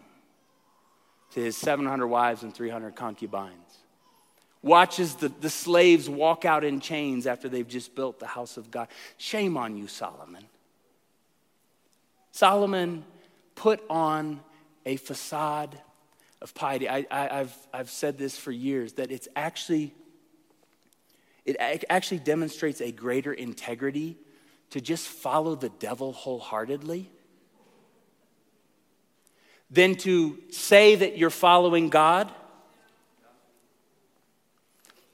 [1.32, 3.64] to his 700 wives and 300 concubines
[4.64, 8.72] watches the, the slaves walk out in chains after they've just built the house of
[8.72, 8.88] God.
[9.18, 10.46] Shame on you, Solomon.
[12.34, 13.06] Solomon
[13.54, 14.42] put on
[14.88, 15.80] a facade
[16.42, 16.90] of piety.
[16.90, 19.94] I, have I've said this for years that it's actually,
[21.46, 21.56] it
[21.90, 24.18] actually demonstrates a greater integrity
[24.72, 27.10] to just follow the devil wholeheartedly
[29.70, 32.32] than to say that you're following God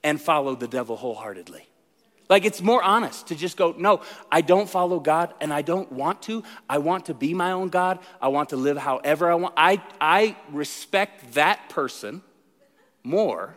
[0.05, 1.68] and follow the devil wholeheartedly.
[2.30, 4.01] Like it's more honest to just go, no,
[4.32, 6.43] I don't follow God and I don't want to.
[6.69, 7.99] I want to be my own God.
[8.21, 9.55] I want to live however I want.
[9.57, 12.21] I, I respect that person
[13.03, 13.55] more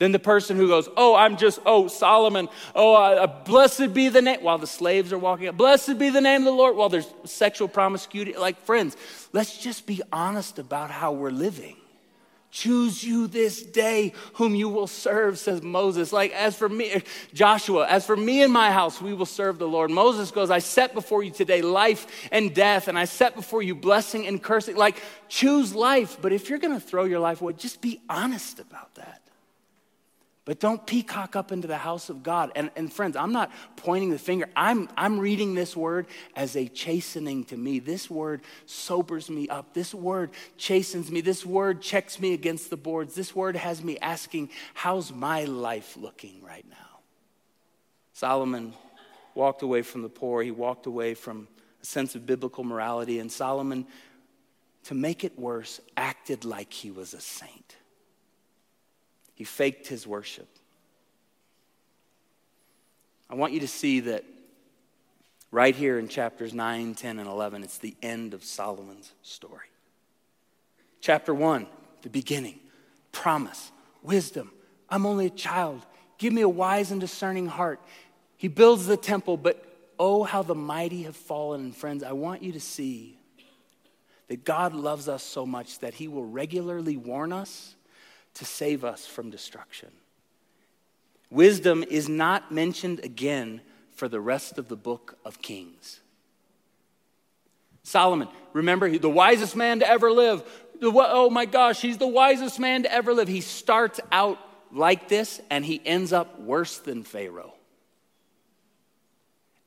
[0.00, 4.22] than the person who goes, oh, I'm just, oh, Solomon, oh, uh, blessed be the
[4.22, 6.88] name, while the slaves are walking up, blessed be the name of the Lord, while
[6.88, 8.34] there's sexual promiscuity.
[8.34, 8.96] Like, friends,
[9.34, 11.76] let's just be honest about how we're living.
[12.50, 16.12] Choose you this day whom you will serve, says Moses.
[16.12, 19.68] Like, as for me, Joshua, as for me and my house, we will serve the
[19.68, 19.90] Lord.
[19.90, 23.76] Moses goes, I set before you today life and death, and I set before you
[23.76, 24.76] blessing and cursing.
[24.76, 26.18] Like, choose life.
[26.20, 29.19] But if you're going to throw your life away, just be honest about that.
[30.46, 32.50] But don't peacock up into the house of God.
[32.56, 34.48] And, and friends, I'm not pointing the finger.
[34.56, 37.78] I'm, I'm reading this word as a chastening to me.
[37.78, 39.74] This word sobers me up.
[39.74, 41.20] This word chastens me.
[41.20, 43.14] This word checks me against the boards.
[43.14, 46.76] This word has me asking, how's my life looking right now?
[48.14, 48.72] Solomon
[49.34, 50.42] walked away from the poor.
[50.42, 51.48] He walked away from
[51.82, 53.18] a sense of biblical morality.
[53.18, 53.86] And Solomon,
[54.84, 57.76] to make it worse, acted like he was a saint.
[59.40, 60.46] He faked his worship.
[63.30, 64.22] I want you to see that
[65.50, 69.68] right here in chapters 9, 10, and 11, it's the end of Solomon's story.
[71.00, 71.66] Chapter 1,
[72.02, 72.60] the beginning
[73.12, 73.72] promise,
[74.02, 74.50] wisdom.
[74.90, 75.86] I'm only a child.
[76.18, 77.80] Give me a wise and discerning heart.
[78.36, 79.64] He builds the temple, but
[79.98, 81.62] oh, how the mighty have fallen.
[81.62, 83.18] And friends, I want you to see
[84.28, 87.74] that God loves us so much that he will regularly warn us
[88.34, 89.90] to save us from destruction.
[91.30, 93.60] Wisdom is not mentioned again
[93.92, 96.00] for the rest of the book of Kings.
[97.82, 100.42] Solomon, remember, the wisest man to ever live.
[100.82, 103.28] Oh my gosh, he's the wisest man to ever live.
[103.28, 104.38] He starts out
[104.72, 107.54] like this and he ends up worse than Pharaoh.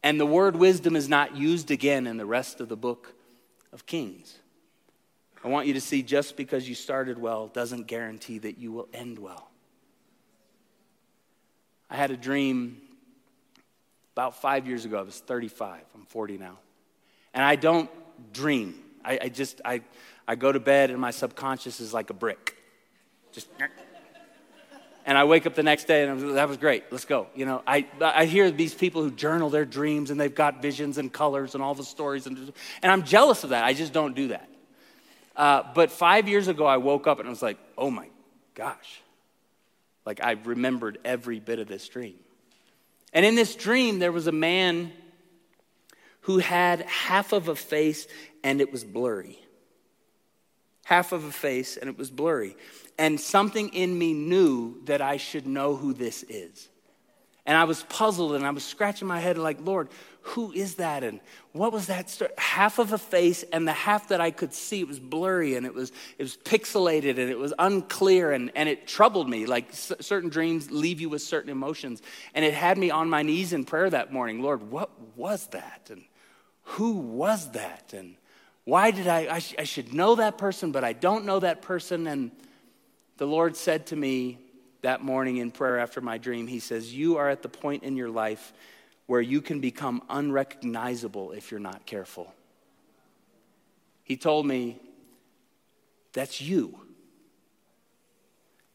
[0.02, 3.14] And the word wisdom is not used again in the rest of the book
[3.72, 4.38] of Kings.
[5.44, 8.88] I want you to see just because you started well doesn't guarantee that you will
[8.94, 9.50] end well.
[11.90, 12.82] I had a dream
[14.14, 15.00] about five years ago.
[15.00, 15.82] I was 35.
[15.94, 16.58] I'm 40 now.
[17.34, 17.90] And I don't
[18.32, 18.80] dream.
[19.04, 19.82] I, I just, I,
[20.28, 22.56] I go to bed and my subconscious is like a brick.
[23.34, 23.48] Just,
[25.06, 26.86] and I wake up the next day and I'm, that was great.
[26.90, 27.28] Let's go.
[27.36, 30.98] You know, I, I hear these people who journal their dreams and they've got visions
[30.98, 32.28] and colors and all the stories.
[32.28, 33.66] And, and I'm jealous of that.
[33.66, 34.48] I just don't do that.
[35.36, 38.08] Uh, but five years ago, I woke up and I was like, oh my
[38.54, 39.02] gosh.
[40.06, 42.16] Like I remembered every bit of this dream.
[43.14, 44.92] And in this dream, there was a man
[46.22, 48.08] who had half of a face
[48.44, 49.40] and it was blurry.
[50.86, 52.56] Half of a face and it was blurry.
[52.98, 56.70] And something in me knew that I should know who this is.
[57.46, 59.90] And I was puzzled and I was scratching my head like, Lord,
[60.22, 61.04] who is that?
[61.04, 61.20] And
[61.52, 62.18] what was that?
[62.38, 65.66] Half of a face and the half that I could see, it was blurry and
[65.66, 69.46] it was, it was pixelated and it was unclear and, and it troubled me.
[69.46, 72.02] Like certain dreams leave you with certain emotions.
[72.34, 74.42] And it had me on my knees in prayer that morning.
[74.42, 75.90] Lord, what was that?
[75.92, 76.06] And
[76.64, 77.94] who was that?
[77.94, 78.16] And
[78.64, 81.62] why did I, I, sh- I should know that person, but I don't know that
[81.62, 82.08] person.
[82.08, 82.32] And
[83.18, 84.38] the Lord said to me,
[84.84, 87.98] that morning in prayer after my dream, he says, You are at the point in
[87.98, 88.54] your life
[89.08, 92.34] where you can become unrecognizable if you're not careful.
[94.04, 94.80] He told me,
[96.14, 96.80] That's you.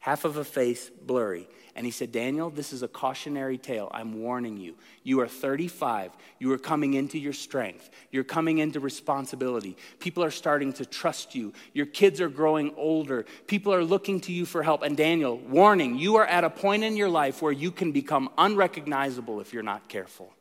[0.00, 1.48] Half of a face blurry.
[1.78, 3.88] And he said, Daniel, this is a cautionary tale.
[3.94, 4.74] I'm warning you.
[5.04, 6.10] You are 35.
[6.40, 7.88] You are coming into your strength.
[8.10, 9.76] You're coming into responsibility.
[10.00, 11.52] People are starting to trust you.
[11.74, 13.26] Your kids are growing older.
[13.46, 14.82] People are looking to you for help.
[14.82, 18.28] And Daniel, warning, you are at a point in your life where you can become
[18.36, 20.34] unrecognizable if you're not careful.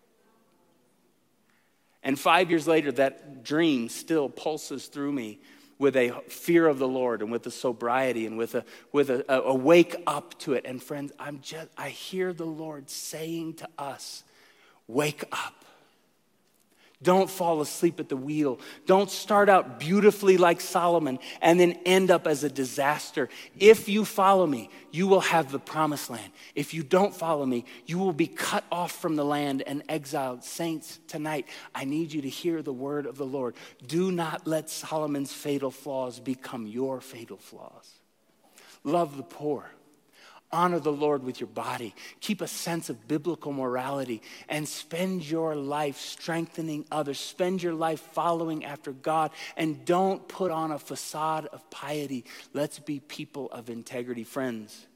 [2.01, 5.39] And five years later, that dream still pulses through me
[5.79, 9.25] with a fear of the Lord and with a sobriety and with a with a,
[9.31, 10.65] a, wake up to it.
[10.65, 14.23] And friends, I'm just I hear the Lord saying to us,
[14.87, 15.65] wake up.
[17.03, 18.59] Don't fall asleep at the wheel.
[18.87, 23.29] Don't start out beautifully like Solomon and then end up as a disaster.
[23.59, 26.31] If you follow me, you will have the promised land.
[26.55, 30.43] If you don't follow me, you will be cut off from the land and exiled.
[30.43, 33.53] Saints, tonight, I need you to hear the word of the Lord.
[33.85, 37.91] Do not let Solomon's fatal flaws become your fatal flaws.
[38.83, 39.69] Love the poor
[40.51, 41.93] Honor the Lord with your body.
[42.21, 47.19] Keep a sense of biblical morality and spend your life strengthening others.
[47.19, 52.23] Spend your life following after God and don't put on a facade of piety.
[52.53, 54.23] Let's be people of integrity.
[54.23, 54.87] Friends,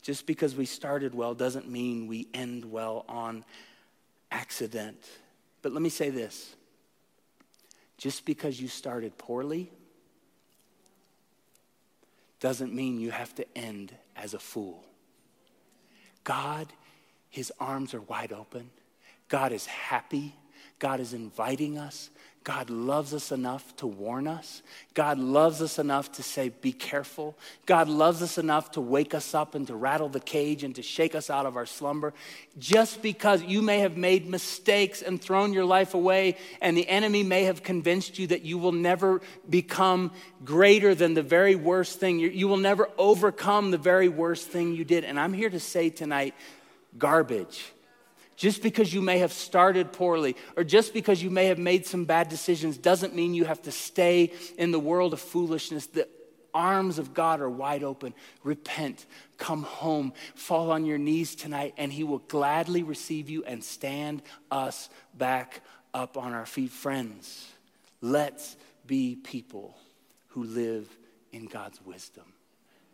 [0.00, 3.44] just because we started well doesn't mean we end well on
[4.30, 5.04] accident.
[5.60, 6.54] But let me say this
[7.98, 9.70] just because you started poorly
[12.38, 14.84] doesn't mean you have to end as a fool.
[16.30, 16.72] God,
[17.28, 18.70] his arms are wide open.
[19.28, 20.36] God is happy.
[20.78, 22.08] God is inviting us.
[22.42, 24.62] God loves us enough to warn us.
[24.94, 27.36] God loves us enough to say, be careful.
[27.66, 30.82] God loves us enough to wake us up and to rattle the cage and to
[30.82, 32.14] shake us out of our slumber.
[32.58, 37.22] Just because you may have made mistakes and thrown your life away, and the enemy
[37.22, 40.10] may have convinced you that you will never become
[40.42, 44.84] greater than the very worst thing, you will never overcome the very worst thing you
[44.84, 45.04] did.
[45.04, 46.34] And I'm here to say tonight
[46.96, 47.70] garbage
[48.40, 52.06] just because you may have started poorly or just because you may have made some
[52.06, 55.84] bad decisions doesn't mean you have to stay in the world of foolishness.
[55.84, 56.08] The
[56.54, 58.14] arms of God are wide open.
[58.42, 59.04] Repent,
[59.36, 64.22] come home, fall on your knees tonight, and He will gladly receive you and stand
[64.50, 65.60] us back
[65.92, 66.70] up on our feet.
[66.70, 67.46] Friends,
[68.00, 68.56] let's
[68.86, 69.76] be people
[70.28, 70.88] who live
[71.30, 72.32] in God's wisdom.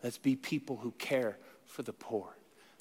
[0.02, 2.36] Let's be people who care for the poor.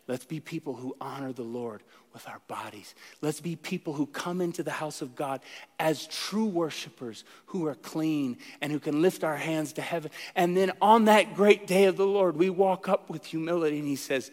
[0.08, 1.84] Let's be people who honor the Lord
[2.16, 2.96] with our bodies.
[3.22, 5.42] Let's be people who come into the house of God
[5.78, 10.10] as true worshipers who are clean and who can lift our hands to heaven.
[10.34, 13.88] And then on that great day of the Lord, we walk up with humility and
[13.88, 14.32] He says,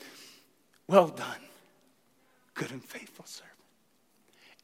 [0.86, 1.42] Well done,
[2.54, 3.52] good and faithful servant.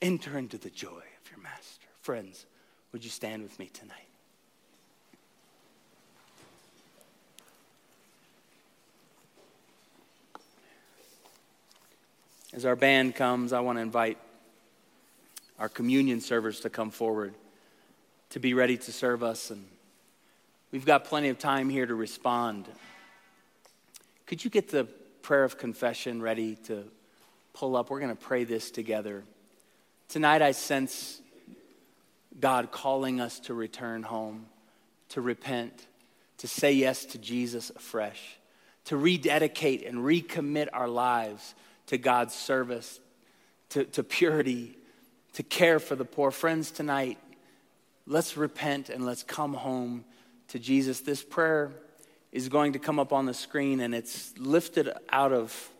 [0.00, 1.88] Enter into the joy of your master.
[2.00, 2.46] Friends,
[2.92, 4.07] would you stand with me tonight?
[12.58, 14.18] As our band comes, I want to invite
[15.60, 17.32] our communion servers to come forward
[18.30, 19.52] to be ready to serve us.
[19.52, 19.64] And
[20.72, 22.66] we've got plenty of time here to respond.
[24.26, 24.88] Could you get the
[25.22, 26.82] prayer of confession ready to
[27.54, 27.90] pull up?
[27.90, 29.22] We're going to pray this together.
[30.08, 31.20] Tonight, I sense
[32.40, 34.46] God calling us to return home,
[35.10, 35.86] to repent,
[36.38, 38.36] to say yes to Jesus afresh,
[38.86, 41.54] to rededicate and recommit our lives
[41.88, 43.00] to God's service,
[43.70, 44.76] to, to purity,
[45.34, 46.30] to care for the poor.
[46.30, 47.18] Friends, tonight,
[48.06, 50.04] let's repent and let's come home
[50.48, 51.00] to Jesus.
[51.00, 51.72] This prayer
[52.30, 55.70] is going to come up on the screen, and it's lifted out of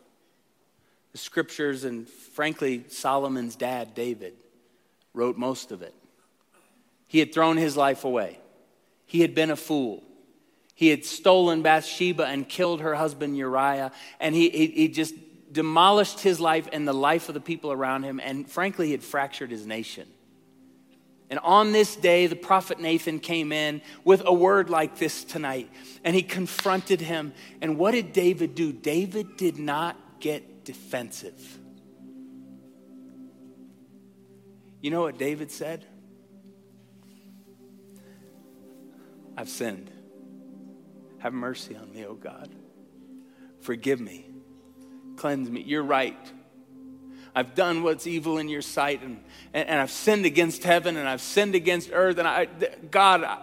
[1.11, 4.33] the scriptures, and frankly, Solomon's dad, David,
[5.13, 5.93] wrote most of it.
[7.07, 8.39] He had thrown his life away,
[9.05, 10.03] he had been a fool.
[10.75, 15.13] He had stolen Bathsheba and killed her husband Uriah, and he, he, he just
[15.51, 19.03] demolished his life and the life of the people around him, and frankly, he had
[19.03, 20.07] fractured his nation.
[21.29, 25.69] And on this day, the prophet Nathan came in with a word like this tonight,
[26.03, 27.33] and he confronted him.
[27.61, 28.73] And what did David do?
[28.73, 31.59] David did not get defensive.
[34.81, 35.85] You know what David said?
[39.37, 39.91] I've sinned.
[41.19, 42.49] Have mercy on me, O God.
[43.61, 44.28] Forgive me
[45.19, 45.61] cleanse me.
[45.61, 46.17] You're right.
[47.35, 49.19] I've done what's evil in your sight, and,
[49.53, 52.17] and, and I've sinned against heaven, and I've sinned against earth.
[52.17, 52.45] And I,
[52.89, 53.41] God, I,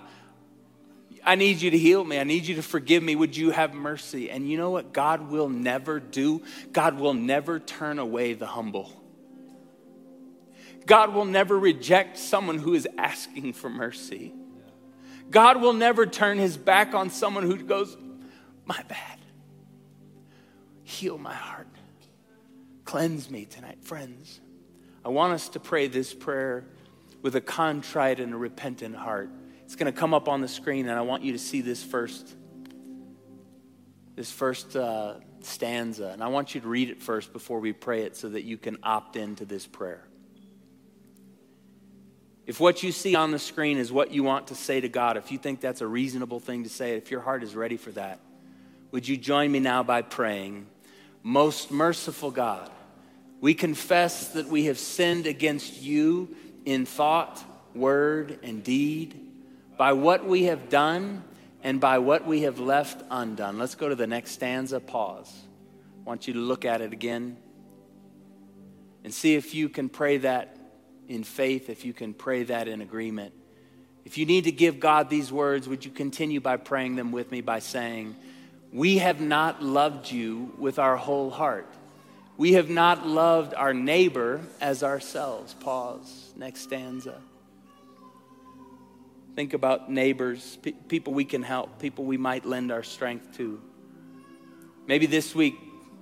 [1.24, 2.18] I need you to heal me.
[2.18, 3.14] I need you to forgive me.
[3.14, 4.30] Would you have mercy?
[4.30, 6.42] And you know what God will never do?
[6.72, 8.92] God will never turn away the humble.
[10.86, 14.32] God will never reject someone who is asking for mercy.
[15.30, 17.96] God will never turn his back on someone who goes,
[18.64, 19.15] My bad.
[20.86, 21.66] Heal my heart.
[22.84, 24.40] Cleanse me tonight, friends.
[25.04, 26.64] I want us to pray this prayer
[27.22, 29.28] with a contrite and a repentant heart.
[29.64, 31.82] It's going to come up on the screen, and I want you to see this
[31.82, 32.36] first.
[34.14, 38.02] This first uh, stanza, and I want you to read it first before we pray
[38.02, 40.04] it so that you can opt into this prayer.
[42.46, 45.16] If what you see on the screen is what you want to say to God,
[45.16, 47.90] if you think that's a reasonable thing to say, if your heart is ready for
[47.90, 48.20] that,
[48.92, 50.68] would you join me now by praying?
[51.26, 52.70] Most merciful God,
[53.40, 56.28] we confess that we have sinned against you
[56.64, 57.42] in thought,
[57.74, 59.20] word, and deed,
[59.76, 61.24] by what we have done
[61.64, 63.58] and by what we have left undone.
[63.58, 64.78] Let's go to the next stanza.
[64.78, 65.34] Pause.
[66.04, 67.36] I want you to look at it again
[69.02, 70.56] and see if you can pray that
[71.08, 73.34] in faith, if you can pray that in agreement.
[74.04, 77.32] If you need to give God these words, would you continue by praying them with
[77.32, 78.14] me by saying,
[78.76, 81.66] we have not loved you with our whole heart.
[82.36, 85.54] We have not loved our neighbor as ourselves.
[85.54, 86.34] Pause.
[86.36, 87.22] Next stanza.
[89.34, 93.62] Think about neighbors, pe- people we can help, people we might lend our strength to.
[94.86, 95.54] Maybe this week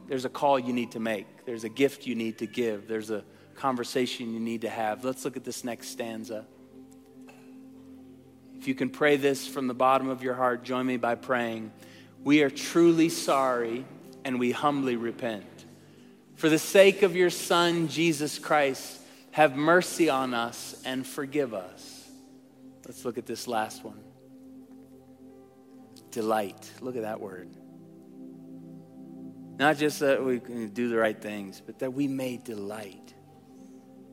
[0.08, 3.10] there's a call you need to make, there's a gift you need to give, there's
[3.10, 3.22] a
[3.54, 5.04] conversation you need to have.
[5.04, 6.44] Let's look at this next stanza.
[8.56, 11.70] If you can pray this from the bottom of your heart, join me by praying.
[12.24, 13.84] We are truly sorry
[14.24, 15.44] and we humbly repent.
[16.36, 18.98] For the sake of your Son, Jesus Christ,
[19.30, 22.08] have mercy on us and forgive us.
[22.86, 24.00] Let's look at this last one.
[26.10, 26.72] Delight.
[26.80, 27.50] Look at that word.
[29.58, 33.14] Not just that we do the right things, but that we may delight.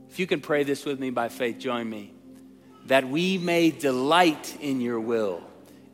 [0.09, 2.13] If you can pray this with me by faith, join me.
[2.87, 5.41] That we may delight in your will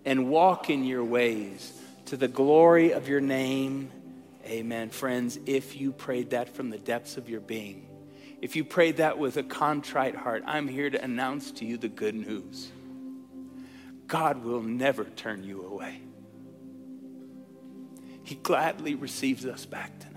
[0.04, 1.74] and walk in your ways
[2.08, 3.92] to the glory of your name.
[4.46, 4.90] Amen.
[4.90, 7.86] Friends, if you prayed that from the depths of your being,
[8.42, 11.90] if you prayed that with a contrite heart, I'm here to announce to you the
[11.90, 12.72] good news.
[14.08, 16.02] God will never turn you away.
[18.24, 20.17] He gladly receives us back tonight.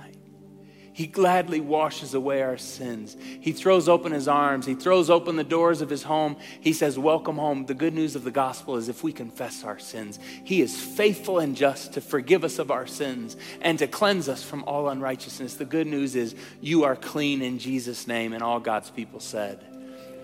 [1.00, 3.16] He gladly washes away our sins.
[3.40, 4.66] He throws open his arms.
[4.66, 6.36] He throws open the doors of his home.
[6.60, 7.64] He says, Welcome home.
[7.64, 11.38] The good news of the gospel is if we confess our sins, he is faithful
[11.38, 15.54] and just to forgive us of our sins and to cleanse us from all unrighteousness.
[15.54, 19.58] The good news is you are clean in Jesus' name, and all God's people said.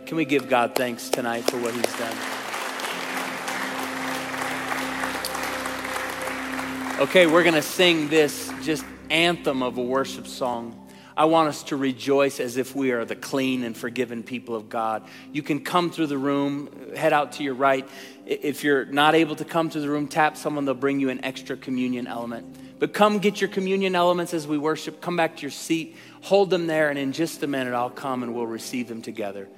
[0.05, 2.17] Can we give God thanks tonight for what he's done?
[7.01, 10.83] Okay, we're going to sing this just anthem of a worship song.
[11.17, 14.69] I want us to rejoice as if we are the clean and forgiven people of
[14.69, 15.03] God.
[15.33, 17.89] You can come through the room, head out to your right.
[18.27, 21.25] If you're not able to come to the room, tap someone, they'll bring you an
[21.25, 22.79] extra communion element.
[22.79, 25.01] But come get your communion elements as we worship.
[25.01, 28.23] Come back to your seat, hold them there, and in just a minute, I'll come
[28.23, 29.49] and we'll receive them together.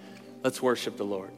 [0.44, 1.32] Let's worship the Lord.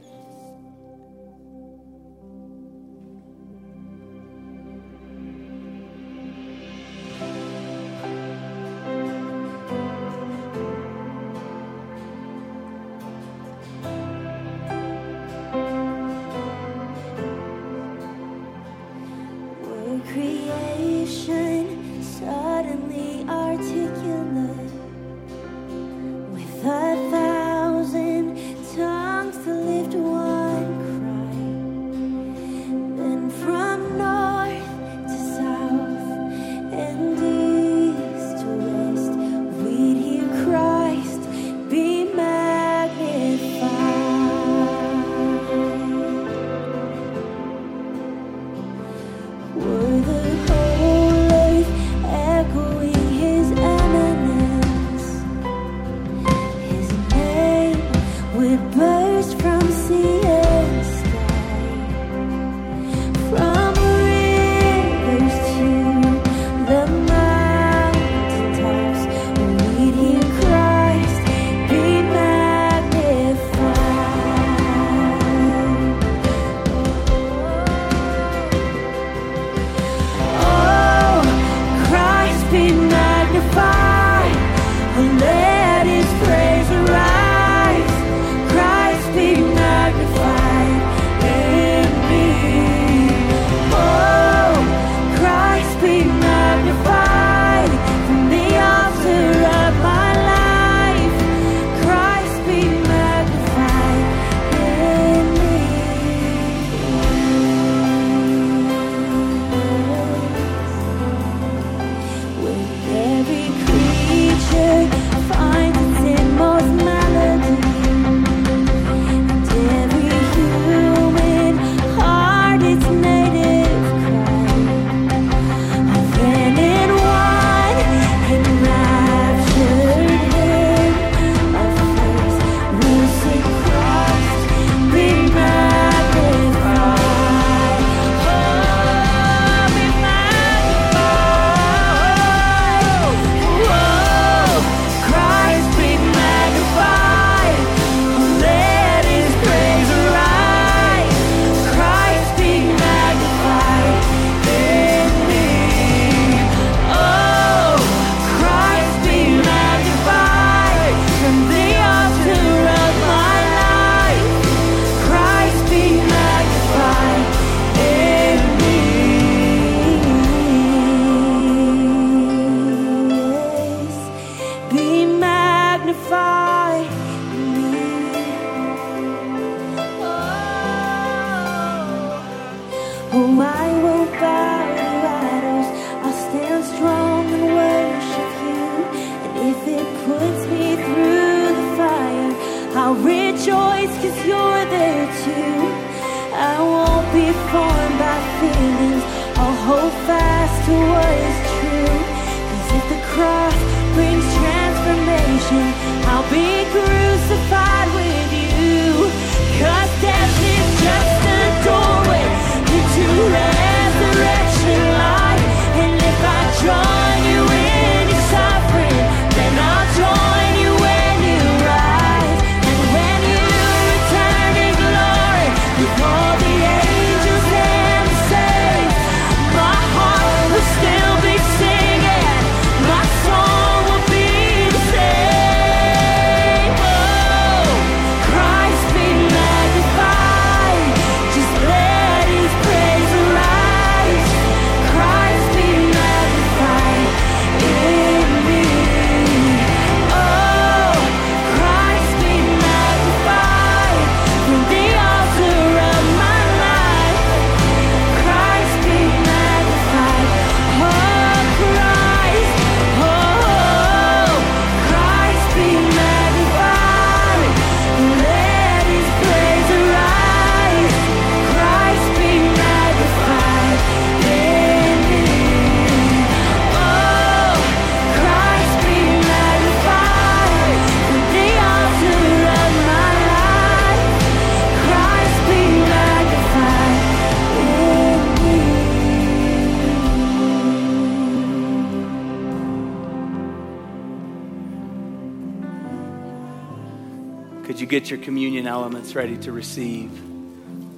[298.11, 300.11] Your communion elements ready to receive?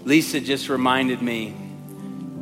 [0.05, 1.55] Lisa just reminded me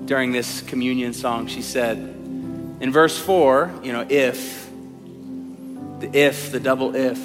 [0.06, 4.68] during this communion song, she said, in verse 4, you know, if,
[6.00, 7.18] the if, the double if,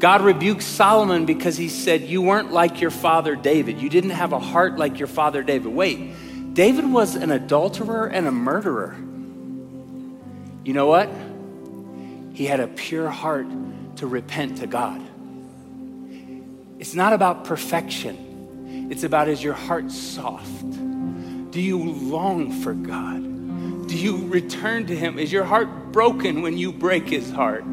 [0.00, 3.80] God rebuked Solomon because he said, You weren't like your father David.
[3.80, 5.72] You didn't have a heart like your father David.
[5.72, 8.94] Wait, David was an adulterer and a murderer.
[10.64, 11.08] You know what?
[12.34, 13.46] He had a pure heart
[13.96, 15.00] to repent to God.
[16.78, 20.70] It's not about perfection, it's about is your heart soft?
[21.50, 23.22] Do you long for God?
[23.86, 25.18] Do you return to Him?
[25.18, 27.64] Is your heart broken when you break His heart?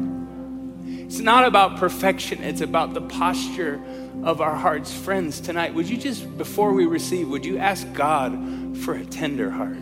[0.84, 3.82] It's not about perfection, it's about the posture
[4.22, 4.94] of our hearts.
[4.94, 9.50] Friends, tonight, would you just, before we receive, would you ask God for a tender
[9.50, 9.76] heart?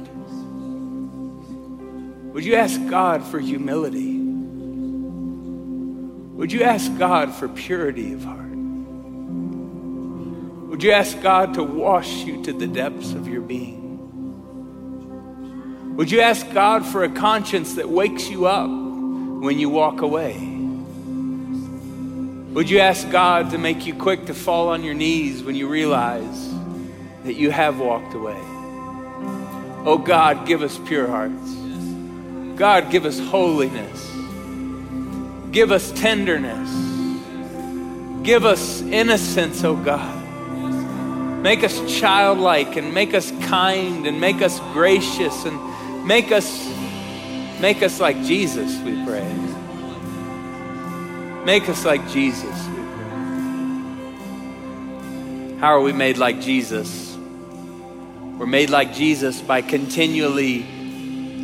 [2.33, 4.17] Would you ask God for humility?
[6.37, 8.40] Would you ask God for purity of heart?
[10.81, 13.99] Would you ask God to wash you to the depths of your being?
[15.95, 20.39] Would you ask God for a conscience that wakes you up when you walk away?
[22.55, 25.69] Would you ask God to make you quick to fall on your knees when you
[25.69, 26.51] realize
[27.25, 28.41] that you have walked away?
[29.85, 31.57] Oh God, give us pure hearts.
[32.57, 34.11] God, give us holiness.
[35.53, 36.71] Give us tenderness.
[38.25, 40.20] Give us innocence, oh God.
[41.43, 45.59] Make us childlike and make us kind and make us gracious and
[46.07, 46.69] make us
[47.61, 49.27] make us like Jesus, we pray.
[51.47, 53.07] Make us like Jesus, we pray.
[55.61, 57.17] How are we made like Jesus?
[58.37, 60.67] We're made like Jesus by continually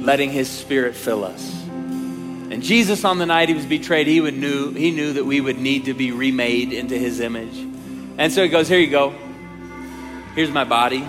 [0.00, 1.64] letting his spirit fill us.
[1.68, 5.40] And Jesus on the night he was betrayed, he would knew he knew that we
[5.40, 7.56] would need to be remade into his image.
[8.18, 9.14] And so he goes, "Here you go.
[10.36, 11.04] Here's my body.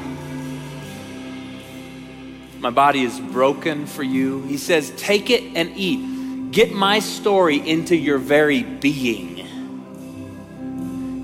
[2.59, 7.57] My body is broken for you." He says, "Take it and eat." Get my story
[7.57, 9.45] into your very being.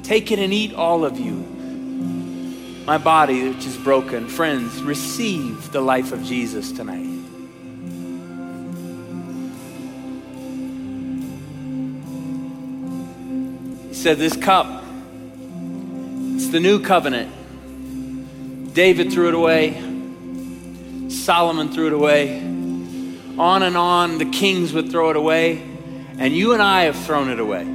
[0.04, 1.46] Take it and eat all of you.
[2.86, 4.28] My body, which is broken.
[4.28, 7.08] Friends, receive the life of Jesus tonight.
[13.88, 14.84] He said, This cup,
[16.36, 17.32] it's the new covenant.
[18.74, 19.80] David threw it away,
[21.10, 22.40] Solomon threw it away
[23.38, 24.18] on and on.
[24.18, 25.62] The kings would throw it away,
[26.18, 27.68] and you and I have thrown it away.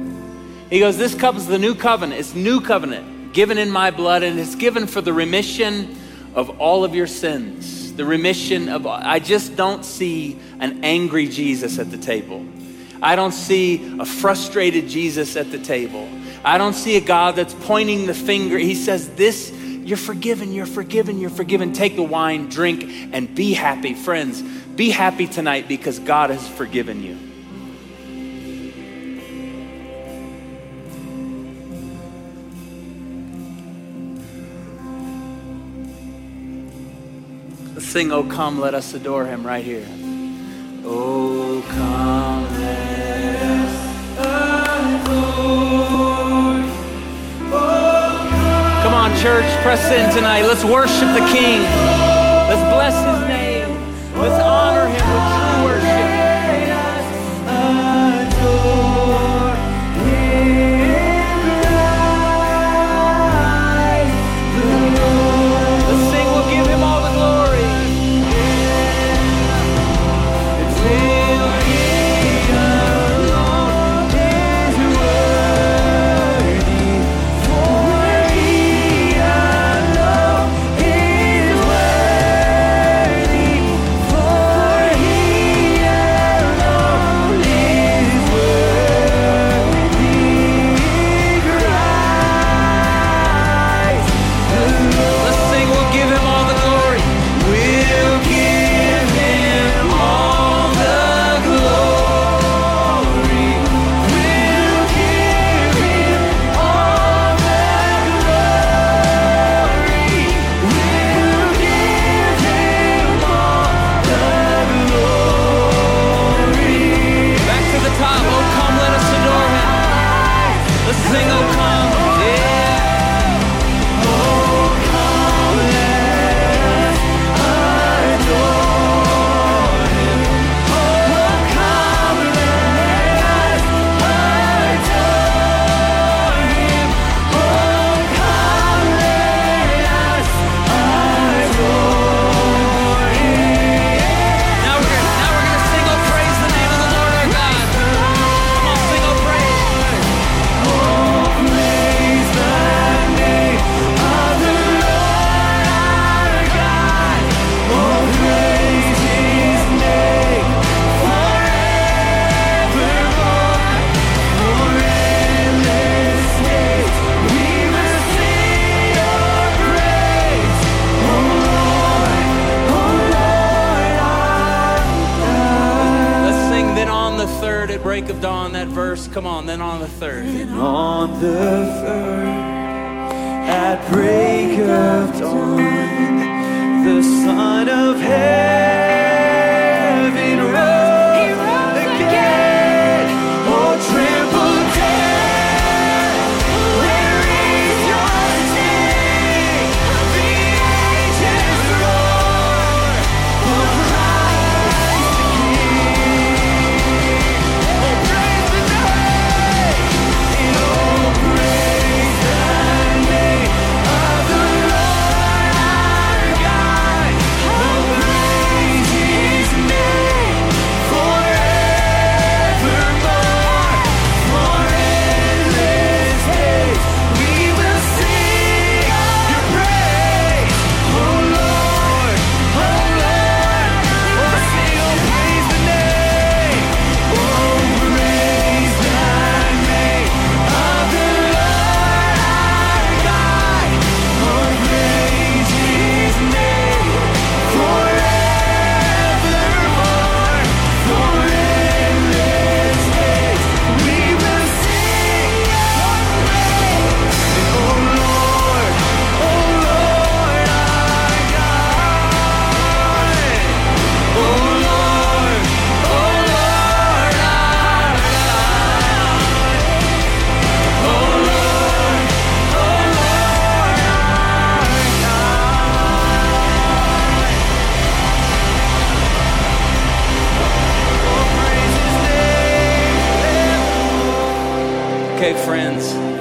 [0.69, 2.19] He goes, This cup is the new covenant.
[2.19, 5.95] It's new covenant given in my blood, and it's given for the remission
[6.35, 7.93] of all of your sins.
[7.93, 12.45] The remission of, I just don't see an angry Jesus at the table.
[13.01, 16.09] I don't see a frustrated Jesus at the table.
[16.43, 18.57] I don't see a God that's pointing the finger.
[18.57, 19.49] He says, This,
[19.89, 21.73] you're forgiven, you're forgiven, you're forgiven.
[21.73, 23.95] Take the wine, drink, and be happy.
[23.95, 27.17] Friends, be happy tonight because God has forgiven you.
[37.81, 39.87] Sing, Oh Come, Let Us Adore Him right here.
[40.85, 42.98] Oh Come, let
[48.89, 50.41] come on, church, press in tonight.
[50.41, 51.61] Let's worship the King.
[51.61, 53.69] Let's bless His name.
[54.17, 55.38] Let's honor him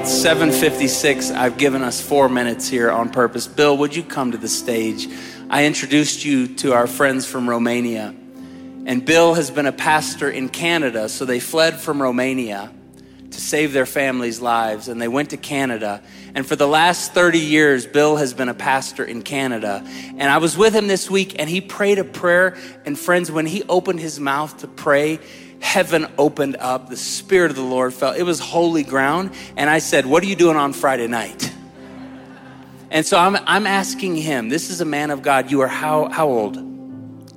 [0.07, 1.31] 756.
[1.31, 3.47] I've given us four minutes here on purpose.
[3.47, 5.09] Bill, would you come to the stage?
[5.51, 8.15] I introduced you to our friends from Romania.
[8.87, 12.73] And Bill has been a pastor in Canada, so they fled from Romania
[13.31, 16.03] to save their families' lives, and they went to Canada.
[16.35, 19.83] And for the last 30 years, Bill has been a pastor in Canada.
[19.87, 22.57] And I was with him this week, and he prayed a prayer.
[22.85, 25.19] And friends, when he opened his mouth to pray,
[25.60, 26.89] heaven opened up.
[26.89, 28.12] The Spirit of the Lord fell.
[28.12, 29.32] It was holy ground.
[29.56, 31.52] And I said, What are you doing on Friday night?
[32.90, 35.51] And so I'm, I'm asking him, this is a man of God.
[35.51, 36.59] You are how, how old?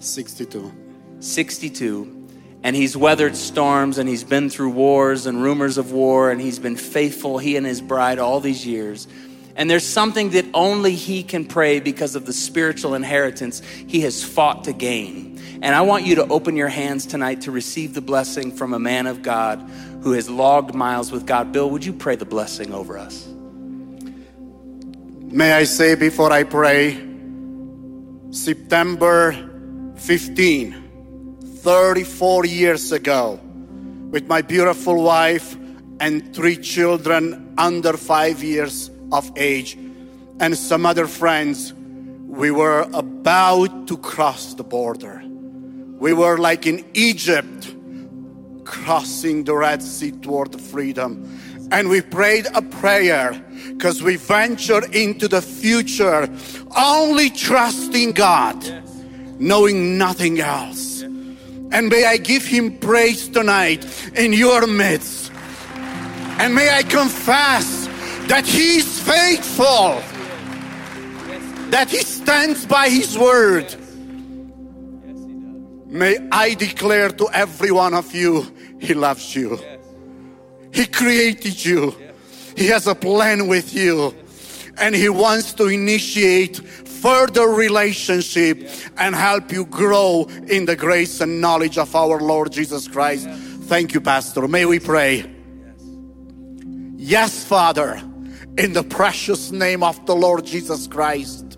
[0.02, 0.72] 62.
[1.19, 2.18] 62
[2.64, 6.60] and he's weathered storms and he's been through wars and rumors of war and he's
[6.60, 9.07] been faithful he and his bride all these years
[9.56, 14.23] and there's something that only he can pray because of the spiritual inheritance he has
[14.23, 15.31] fought to gain
[15.62, 18.80] and i want you to open your hands tonight to receive the blessing from a
[18.80, 19.60] man of god
[20.02, 23.32] who has logged miles with god bill would you pray the blessing over us
[25.32, 27.02] May I say before I pray,
[28.32, 29.32] September
[29.96, 33.40] 15, 34 years ago,
[34.10, 35.56] with my beautiful wife
[36.02, 39.76] and three children under five years of age,
[40.42, 41.74] and some other friends,
[42.28, 45.20] we were about to cross the border.
[46.02, 47.76] We were like in Egypt,
[48.65, 51.30] crossing the Red Sea toward freedom.
[51.72, 56.28] And we prayed a prayer because we ventured into the future
[56.76, 58.57] only trusting God,
[59.40, 61.03] knowing nothing else.
[61.03, 65.32] And may I give Him praise tonight in your midst.
[66.40, 67.86] And may I confess
[68.26, 70.02] that He is faithful,
[71.69, 73.76] that He stands by His word.
[75.91, 78.47] May I declare to every one of you,
[78.80, 79.59] He loves you.
[80.73, 81.93] He created you.
[82.55, 84.15] He has a plan with you.
[84.77, 91.41] And He wants to initiate further relationship and help you grow in the grace and
[91.41, 93.27] knowledge of our Lord Jesus Christ.
[93.68, 94.47] Thank you, Pastor.
[94.47, 95.30] May we pray.
[96.95, 98.01] Yes, Father,
[98.57, 101.57] in the precious name of the Lord Jesus Christ,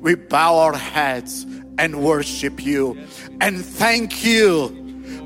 [0.00, 1.46] we bow our heads
[1.80, 2.96] and worship you
[3.40, 4.68] and thank you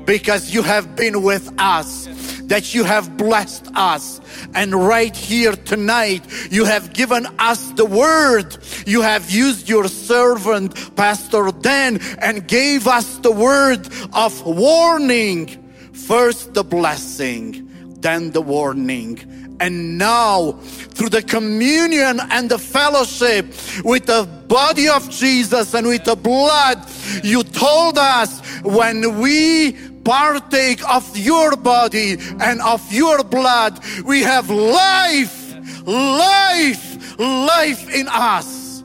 [0.05, 2.07] because you have been with us,
[2.43, 4.21] that you have blessed us.
[4.53, 8.57] And right here tonight, you have given us the word.
[8.85, 15.61] You have used your servant, Pastor Dan, and gave us the word of warning.
[15.93, 17.69] First the blessing,
[18.05, 19.17] then the warning.
[19.59, 20.51] And now,
[20.93, 23.47] through the communion and the fellowship
[23.83, 26.85] with the body of Jesus and with the blood,
[27.23, 29.71] you told us when we
[30.03, 35.55] partake of your body and of your blood, we have life,
[35.87, 38.83] life, life in us.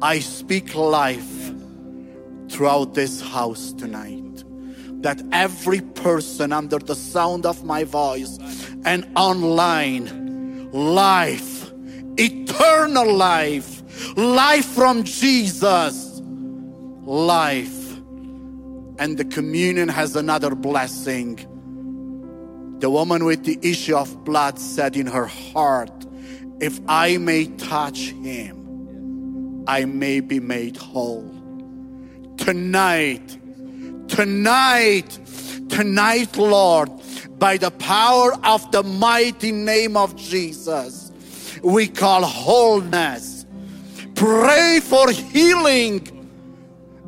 [0.00, 1.52] I speak life
[2.48, 4.23] throughout this house tonight.
[5.04, 8.38] That every person under the sound of my voice
[8.86, 11.70] and online life,
[12.16, 13.82] eternal life,
[14.16, 16.22] life from Jesus,
[17.02, 17.98] life.
[18.98, 21.36] And the communion has another blessing.
[22.78, 26.06] The woman with the issue of blood said in her heart,
[26.60, 31.30] If I may touch him, I may be made whole.
[32.38, 33.38] Tonight,
[34.14, 35.18] tonight,
[35.68, 36.88] tonight, Lord,
[37.38, 41.12] by the power of the mighty name of Jesus,
[41.62, 43.44] we call wholeness.
[44.14, 46.30] Pray for healing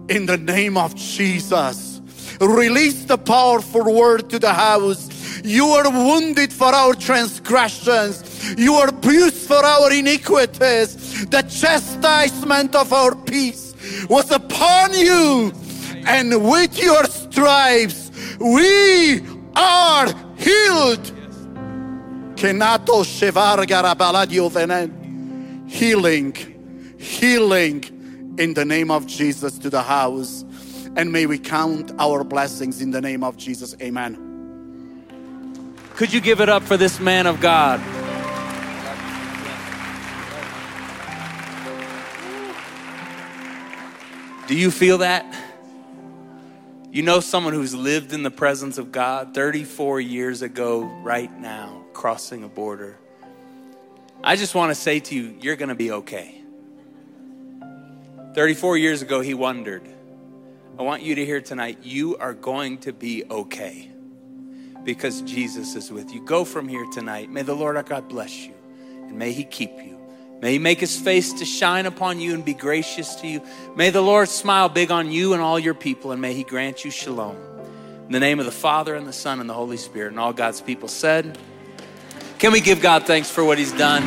[0.09, 2.01] in the name of Jesus.
[2.41, 5.09] Release the powerful word to the house.
[5.45, 8.59] You are wounded for our transgressions.
[8.59, 11.27] You are bruised for our iniquities.
[11.27, 13.75] The chastisement of our peace
[14.09, 15.53] was upon you.
[16.07, 19.21] And with your stripes, we
[19.57, 20.07] are
[20.37, 21.13] healed.
[22.37, 23.03] Kenato.
[25.69, 30.45] Healing, healing in the name of Jesus to the house.
[30.97, 33.75] And may we count our blessings in the name of Jesus.
[33.83, 34.23] Amen.
[35.97, 37.81] Could you give it up for this man of God?
[44.47, 45.46] Do you feel that?
[46.97, 51.85] You know someone who's lived in the presence of God 34 years ago, right now,
[51.93, 52.97] crossing a border.
[54.25, 56.41] I just want to say to you, you're going to be okay.
[58.35, 59.87] 34 years ago, he wondered.
[60.79, 63.91] I want you to hear tonight, you are going to be okay
[64.83, 66.25] because Jesus is with you.
[66.25, 67.31] Go from here tonight.
[67.31, 68.55] May the Lord our God bless you
[69.03, 69.96] and may he keep you.
[70.41, 73.43] May he make his face to shine upon you and be gracious to you.
[73.75, 76.85] May the Lord smile big on you and all your people and may he grant
[76.85, 77.37] you shalom.
[78.07, 80.33] In the name of the Father and the Son and the Holy Spirit and all
[80.33, 81.39] God's people said,
[82.39, 84.03] can we give God thanks for what he's done?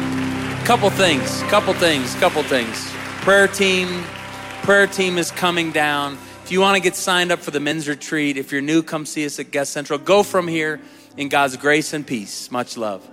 [0.64, 2.88] Couple things, couple things, couple things.
[3.22, 4.04] Prayer team,
[4.62, 6.14] prayer team is coming down.
[6.44, 9.08] If you want to get signed up for the men's retreat, if you're new, come
[9.08, 9.98] see us at Guest Central.
[9.98, 10.80] Go from here
[11.18, 12.52] in God's grace and peace.
[12.52, 13.08] Much love.